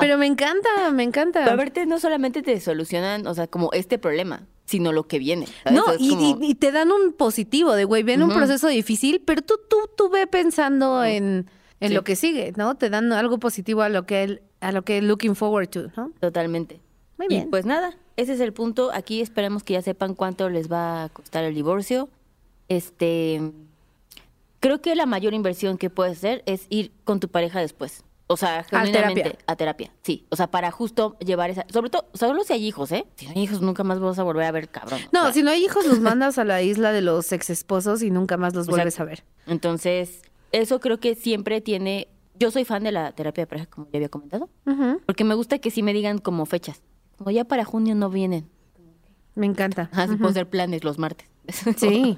Pero 0.00 0.18
me 0.18 0.26
encanta, 0.26 0.90
me 0.92 1.02
encanta. 1.02 1.40
Pero 1.44 1.54
aparte 1.54 1.86
no 1.86 1.98
solamente 1.98 2.42
te 2.42 2.60
solucionan, 2.60 3.26
o 3.26 3.34
sea, 3.34 3.46
como 3.46 3.70
este 3.72 3.98
problema, 3.98 4.46
sino 4.66 4.92
lo 4.92 5.08
que 5.08 5.18
viene. 5.18 5.46
¿sabes? 5.64 5.72
No, 5.78 5.84
y, 5.98 6.10
como- 6.10 6.38
y- 6.42 6.50
y 6.50 6.54
te 6.54 6.70
dan 6.70 6.92
un 6.92 7.12
positivo 7.14 7.72
de, 7.74 7.84
güey, 7.84 8.02
ven 8.02 8.22
un 8.22 8.30
proceso 8.32 8.68
difícil, 8.68 9.22
pero 9.24 9.42
tú, 9.42 9.54
tú, 9.68 9.76
tú 9.96 10.10
ve 10.10 10.26
pensando 10.26 11.02
en, 11.04 11.50
en 11.82 11.88
Sí. 11.88 11.94
lo 11.94 12.04
que 12.04 12.16
sigue, 12.16 12.52
¿no? 12.56 12.76
Te 12.76 12.88
dan 12.90 13.12
algo 13.12 13.38
positivo 13.38 13.82
a 13.82 13.88
lo 13.88 14.06
que 14.06 14.22
él, 14.22 14.42
a 14.60 14.72
lo 14.72 14.82
que 14.82 15.02
looking 15.02 15.34
forward 15.36 15.68
to, 15.68 15.88
¿no? 15.96 16.10
Totalmente. 16.20 16.80
Muy 17.18 17.26
Y 17.26 17.28
bien. 17.36 17.50
pues 17.50 17.66
nada, 17.66 17.94
ese 18.16 18.32
es 18.34 18.40
el 18.40 18.52
punto. 18.52 18.90
Aquí 18.92 19.20
esperemos 19.20 19.62
que 19.62 19.74
ya 19.74 19.82
sepan 19.82 20.14
cuánto 20.14 20.48
les 20.48 20.70
va 20.70 21.04
a 21.04 21.08
costar 21.10 21.44
el 21.44 21.54
divorcio. 21.54 22.08
Este, 22.68 23.52
creo 24.60 24.80
que 24.80 24.94
la 24.94 25.06
mayor 25.06 25.34
inversión 25.34 25.78
que 25.78 25.90
puedes 25.90 26.18
hacer 26.18 26.42
es 26.46 26.66
ir 26.70 26.92
con 27.04 27.20
tu 27.20 27.28
pareja 27.28 27.60
después. 27.60 28.04
O 28.28 28.36
sea, 28.38 28.64
genuinamente 28.64 29.22
terapia. 29.22 29.44
a 29.46 29.56
terapia. 29.56 29.92
Sí, 30.02 30.24
o 30.30 30.36
sea, 30.36 30.46
para 30.50 30.70
justo 30.70 31.16
llevar 31.18 31.50
esa, 31.50 31.66
sobre 31.70 31.90
todo, 31.90 32.06
solo 32.14 32.42
si 32.44 32.54
hay 32.54 32.64
hijos, 32.66 32.90
¿eh? 32.92 33.04
Si 33.16 33.26
no 33.26 33.32
hay 33.36 33.42
hijos 33.42 33.60
nunca 33.60 33.84
más 33.84 34.00
vas 34.00 34.18
a 34.18 34.22
volver 34.22 34.46
a 34.46 34.52
ver, 34.52 34.70
cabrón. 34.70 35.00
O 35.02 35.08
No, 35.12 35.22
sea, 35.24 35.32
si 35.34 35.42
no 35.42 35.50
hay 35.50 35.62
hijos, 35.62 35.84
los 35.86 36.00
mandas 36.00 36.38
a 36.38 36.44
la 36.44 36.62
isla 36.62 36.92
de 36.92 37.02
los 37.02 37.30
ex 37.32 37.50
esposos 37.50 38.02
y 38.02 38.10
nunca 38.10 38.38
más 38.38 38.54
los 38.54 38.68
vuelves 38.68 38.98
a 39.00 39.04
ver. 39.04 39.24
Entonces, 39.46 40.22
eso 40.52 40.80
creo 40.80 40.98
que 41.00 41.14
siempre 41.14 41.60
tiene. 41.60 42.08
Yo 42.38 42.50
soy 42.50 42.64
fan 42.64 42.82
de 42.84 42.92
la 42.92 43.12
terapia 43.12 43.42
de 43.42 43.46
pareja, 43.46 43.66
como 43.66 43.88
ya 43.92 43.98
había 43.98 44.08
comentado, 44.08 44.48
porque 45.06 45.24
me 45.24 45.34
gusta 45.34 45.58
que 45.58 45.70
sí 45.70 45.82
me 45.82 45.92
digan 45.92 46.18
como 46.18 46.46
fechas. 46.46 46.82
Como 47.18 47.30
ya 47.30 47.44
para 47.44 47.64
junio 47.64 47.94
no 47.94 48.08
vienen. 48.10 48.48
Me 49.34 49.46
encanta. 49.46 49.88
Así 49.92 50.16
puedo 50.16 50.30
hacer 50.30 50.48
planes 50.48 50.82
los 50.84 50.98
martes. 50.98 51.28
Sí. 51.76 52.16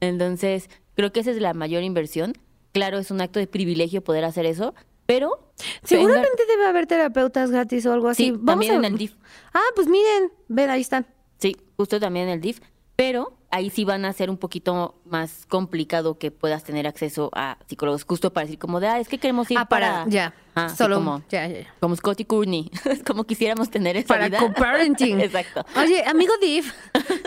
Entonces, 0.00 0.68
creo 0.94 1.12
que 1.12 1.20
esa 1.20 1.30
es 1.30 1.40
la 1.40 1.54
mayor 1.54 1.82
inversión. 1.82 2.34
Claro, 2.72 2.98
es 2.98 3.10
un 3.10 3.20
acto 3.20 3.38
de 3.38 3.46
privilegio 3.46 4.02
poder 4.02 4.24
hacer 4.24 4.46
eso, 4.46 4.74
pero. 5.06 5.52
Seguramente 5.84 6.42
debe 6.48 6.66
haber 6.66 6.86
terapeutas 6.86 7.50
gratis 7.50 7.84
o 7.86 7.92
algo 7.92 8.08
así. 8.08 8.24
Sí, 8.26 8.30
Vamos 8.30 8.44
también 8.46 8.72
a- 8.72 8.76
en 8.76 8.84
el 8.86 8.98
DIF. 8.98 9.14
Ah, 9.52 9.60
pues 9.74 9.86
miren, 9.88 10.32
ven, 10.48 10.70
ahí 10.70 10.80
están. 10.80 11.06
Sí, 11.38 11.56
justo 11.76 12.00
también 12.00 12.28
en 12.28 12.34
el 12.34 12.40
DIF. 12.40 12.60
Pero 12.96 13.36
ahí 13.52 13.70
sí 13.70 13.84
van 13.84 14.04
a 14.04 14.12
ser 14.12 14.28
un 14.30 14.36
poquito 14.38 14.96
más 15.04 15.46
complicado 15.46 16.18
que 16.18 16.30
puedas 16.32 16.64
tener 16.64 16.86
acceso 16.88 17.30
a 17.34 17.58
psicólogos, 17.68 18.02
justo 18.04 18.32
para 18.32 18.46
decir 18.46 18.58
como 18.58 18.80
de, 18.80 18.88
ah, 18.88 18.98
es 18.98 19.06
que 19.08 19.18
queremos 19.18 19.48
ir 19.50 19.58
Ah, 19.58 19.66
para, 19.68 20.04
ya. 20.08 20.34
Ah, 20.54 20.68
Solo, 20.68 20.96
como, 20.96 21.22
ya, 21.30 21.46
ya, 21.46 21.60
ya. 21.60 21.74
como 21.80 21.96
Scotty 21.96 22.24
Courtney, 22.26 22.70
como 23.06 23.24
quisiéramos 23.24 23.70
tener 23.70 23.96
esa 23.96 24.08
Para 24.08 24.26
vida. 24.26 24.38
coparenting. 24.38 25.20
Exacto. 25.22 25.64
Oye, 25.76 26.02
amigo 26.06 26.32
Div, 26.42 26.70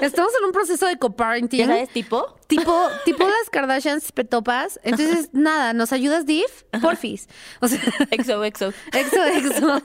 estamos 0.01 0.31
en 0.39 0.45
un 0.45 0.51
proceso 0.51 0.85
de 0.85 0.97
coparenting. 0.97 1.59
¿Ya 1.61 1.65
sabes, 1.67 1.89
tipo? 1.89 2.35
Tipo, 2.47 2.87
tipo 3.03 3.23
las 3.23 3.49
Kardashians 3.51 4.11
petopas. 4.11 4.79
Entonces, 4.83 5.29
nada, 5.33 5.73
¿nos 5.73 5.91
ayudas, 5.93 6.27
Div? 6.27 6.45
Porfis. 6.81 7.27
O 7.61 7.67
sea, 7.67 7.79
Exo, 8.11 8.43
exo. 8.43 8.73
exo, 8.93 9.23
exo. 9.25 9.81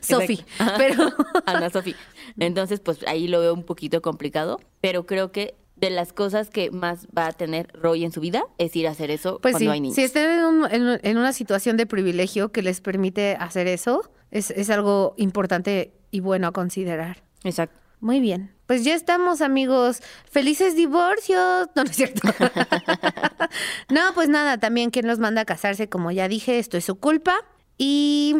Sofi. 0.00 0.42
Pero, 0.78 1.12
Ana 1.44 1.68
Sofi. 1.68 1.94
Entonces, 2.38 2.80
pues 2.80 2.98
ahí 3.06 3.28
lo 3.28 3.40
veo 3.40 3.54
un 3.54 3.64
poquito 3.64 4.00
complicado, 4.02 4.60
pero 4.80 5.06
creo 5.06 5.32
que 5.32 5.54
de 5.76 5.88
las 5.90 6.12
cosas 6.12 6.50
que 6.50 6.70
más 6.70 7.06
va 7.16 7.26
a 7.28 7.32
tener 7.32 7.68
Roy 7.72 8.04
en 8.04 8.12
su 8.12 8.20
vida 8.20 8.42
es 8.58 8.76
ir 8.76 8.86
a 8.86 8.90
hacer 8.90 9.10
eso 9.10 9.38
pues 9.40 9.52
cuando 9.54 9.70
sí, 9.70 9.74
hay 9.74 9.80
niños. 9.80 9.94
si 9.96 10.02
estén 10.02 10.30
en, 10.30 10.44
un- 10.44 10.70
en- 10.70 11.00
en 11.02 11.16
una 11.18 11.32
situación 11.32 11.78
de 11.78 11.86
privilegio 11.86 12.52
que 12.52 12.60
les 12.62 12.82
permite 12.82 13.34
hacer 13.40 13.66
eso, 13.66 14.10
es, 14.30 14.50
es 14.50 14.68
algo 14.68 15.14
importante 15.16 15.92
y 16.10 16.20
bueno 16.20 16.48
a 16.48 16.52
considerar. 16.52 17.22
Exacto. 17.44 17.80
Muy 18.00 18.20
bien. 18.20 18.50
Pues 18.66 18.84
ya 18.84 18.94
estamos, 18.94 19.40
amigos. 19.42 20.00
Felices 20.30 20.74
divorcios. 20.76 21.68
No, 21.74 21.84
no 21.84 21.90
es 21.90 21.96
cierto. 21.96 22.28
no, 23.90 24.00
pues 24.14 24.28
nada, 24.28 24.58
también 24.58 24.90
quien 24.90 25.06
los 25.06 25.18
manda 25.18 25.42
a 25.42 25.44
casarse, 25.44 25.88
como 25.88 26.10
ya 26.10 26.28
dije, 26.28 26.58
esto 26.58 26.76
es 26.76 26.84
su 26.84 26.96
culpa. 26.96 27.34
Y 27.78 28.36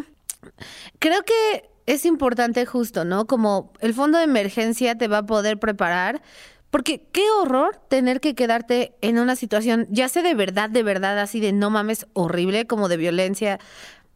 creo 0.98 1.22
que 1.24 1.69
es 1.92 2.06
importante 2.06 2.66
justo, 2.66 3.04
¿no? 3.04 3.26
Como 3.26 3.72
el 3.80 3.94
fondo 3.94 4.18
de 4.18 4.24
emergencia 4.24 4.96
te 4.96 5.08
va 5.08 5.18
a 5.18 5.26
poder 5.26 5.58
preparar. 5.58 6.22
Porque 6.70 7.08
qué 7.10 7.28
horror 7.42 7.80
tener 7.88 8.20
que 8.20 8.36
quedarte 8.36 8.94
en 9.00 9.18
una 9.18 9.34
situación, 9.34 9.88
ya 9.90 10.08
sea 10.08 10.22
de 10.22 10.34
verdad, 10.34 10.70
de 10.70 10.84
verdad, 10.84 11.18
así 11.18 11.40
de 11.40 11.52
no 11.52 11.68
mames, 11.68 12.06
horrible, 12.12 12.68
como 12.68 12.88
de 12.88 12.96
violencia 12.96 13.58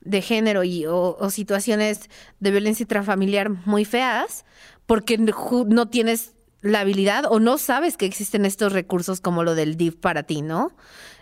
de 0.03 0.23
género 0.23 0.63
y, 0.63 0.87
o, 0.87 1.17
o 1.19 1.31
situaciones 1.31 2.09
de 2.39 2.53
violencia 2.53 2.85
intrafamiliar 2.85 3.51
muy 3.51 3.85
feas, 3.85 4.45
porque 4.87 5.19
no 5.19 5.89
tienes 5.89 6.35
la 6.61 6.81
habilidad 6.81 7.25
o 7.29 7.41
no 7.41 7.59
sabes 7.59 7.97
que 7.97 8.07
existen 8.07 8.45
estos 8.45 8.73
recursos 8.73 9.21
como 9.21 9.43
lo 9.43 9.57
del 9.57 9.77
DIF 9.77 9.97
para 9.97 10.23
ti, 10.23 10.41
¿no? 10.41 10.77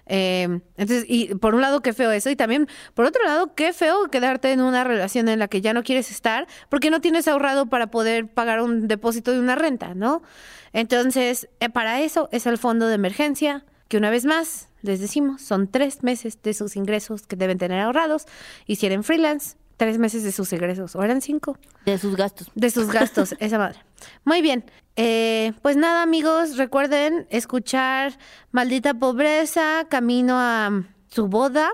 Eh, 0.06 0.60
entonces, 0.76 1.04
y 1.08 1.34
por 1.36 1.54
un 1.54 1.60
lado, 1.60 1.80
qué 1.80 1.92
feo 1.92 2.10
eso, 2.10 2.28
y 2.30 2.36
también, 2.36 2.68
por 2.94 3.04
otro 3.04 3.24
lado, 3.24 3.54
qué 3.54 3.72
feo 3.72 4.08
quedarte 4.10 4.52
en 4.52 4.60
una 4.60 4.84
relación 4.84 5.28
en 5.28 5.38
la 5.38 5.48
que 5.48 5.60
ya 5.60 5.72
no 5.72 5.82
quieres 5.82 6.10
estar 6.10 6.46
porque 6.68 6.90
no 6.90 7.00
tienes 7.00 7.28
ahorrado 7.28 7.66
para 7.66 7.88
poder 7.88 8.28
pagar 8.28 8.60
un 8.60 8.88
depósito 8.88 9.32
de 9.32 9.38
una 9.38 9.54
renta, 9.54 9.94
¿no? 9.94 10.22
Entonces, 10.72 11.48
eh, 11.60 11.68
para 11.68 12.00
eso 12.00 12.28
es 12.32 12.46
el 12.46 12.58
fondo 12.58 12.88
de 12.88 12.94
emergencia, 12.94 13.64
que 13.88 13.98
una 13.98 14.10
vez 14.10 14.24
más, 14.24 14.68
les 14.80 15.00
decimos, 15.00 15.42
son 15.42 15.68
tres 15.68 16.02
meses 16.02 16.40
de 16.42 16.54
sus 16.54 16.76
ingresos 16.76 17.26
que 17.26 17.36
deben 17.36 17.58
tener 17.58 17.80
ahorrados, 17.80 18.26
y 18.66 18.76
si 18.76 18.86
eran 18.86 19.04
freelance, 19.04 19.56
tres 19.82 19.98
meses 19.98 20.22
de 20.22 20.30
sus 20.30 20.52
ingresos, 20.52 20.94
o 20.94 21.02
eran 21.02 21.20
cinco. 21.20 21.58
De 21.84 21.98
sus 21.98 22.14
gastos. 22.14 22.46
De 22.54 22.70
sus 22.70 22.86
gastos, 22.92 23.34
esa 23.40 23.58
madre. 23.58 23.80
Muy 24.24 24.42
bien. 24.42 24.64
Eh, 24.94 25.54
pues 25.60 25.76
nada, 25.76 26.04
amigos, 26.04 26.56
recuerden 26.56 27.26
escuchar 27.30 28.16
Maldita 28.52 28.94
Pobreza, 28.94 29.84
Camino 29.90 30.38
a 30.38 30.84
su 31.08 31.26
boda. 31.26 31.72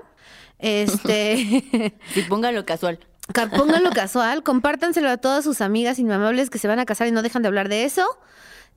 Este, 0.57 1.93
Sí, 2.15 2.23
póngalo 2.27 2.65
casual. 2.65 2.97
ca- 3.31 3.51
pónganlo 3.51 3.91
casual, 3.91 4.41
compártanselo 4.41 5.07
a 5.11 5.17
todas 5.17 5.43
sus 5.43 5.61
amigas 5.61 5.99
inmamables 5.99 6.49
que 6.49 6.57
se 6.57 6.67
van 6.67 6.79
a 6.79 6.85
casar 6.85 7.07
y 7.07 7.11
no 7.11 7.21
dejan 7.21 7.43
de 7.43 7.47
hablar 7.49 7.69
de 7.69 7.83
eso. 7.83 8.07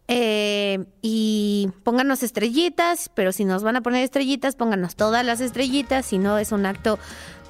Eh, 0.08 0.84
y 1.00 1.70
pónganos 1.84 2.22
estrellitas, 2.22 3.08
pero 3.14 3.32
si 3.32 3.44
nos 3.46 3.62
van 3.62 3.76
a 3.76 3.80
poner 3.82 4.02
estrellitas, 4.04 4.56
pónganos 4.56 4.94
todas 4.96 5.24
las 5.24 5.40
estrellitas, 5.40 6.04
si 6.04 6.18
no 6.18 6.36
es 6.38 6.52
un 6.52 6.66
acto, 6.66 6.98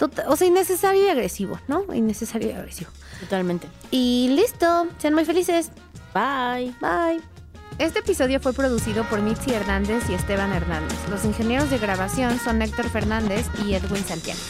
tota- 0.02 0.28
o 0.28 0.36
sea, 0.36 0.48
innecesario 0.48 1.04
y 1.06 1.08
agresivo, 1.08 1.60
¿no? 1.68 1.84
Innecesario 1.94 2.48
y 2.50 2.52
agresivo. 2.52 2.90
Totalmente. 3.20 3.68
Y 3.92 4.30
listo, 4.34 4.88
sean 4.98 5.14
muy 5.14 5.24
felices. 5.24 5.70
Bye. 6.12 6.74
Bye. 6.80 7.20
Este 7.78 8.00
episodio 8.00 8.40
fue 8.40 8.52
producido 8.52 9.04
por 9.04 9.20
Mitzi 9.22 9.52
Hernández 9.52 10.02
y 10.10 10.14
Esteban 10.14 10.52
Hernández. 10.52 10.98
Los 11.08 11.24
ingenieros 11.24 11.70
de 11.70 11.78
grabación 11.78 12.38
son 12.40 12.60
Héctor 12.62 12.88
Fernández 12.90 13.46
y 13.64 13.74
Edwin 13.74 14.04
Santiago. 14.04 14.40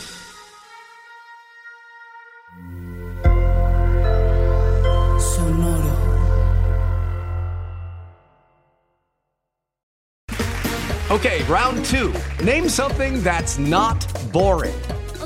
Sonoro. 5.18 5.92
Okay, 11.10 11.42
round 11.46 11.84
two. 11.84 12.10
Name 12.42 12.70
something 12.70 13.22
that's 13.22 13.58
not 13.58 13.98
boring. 14.32 14.74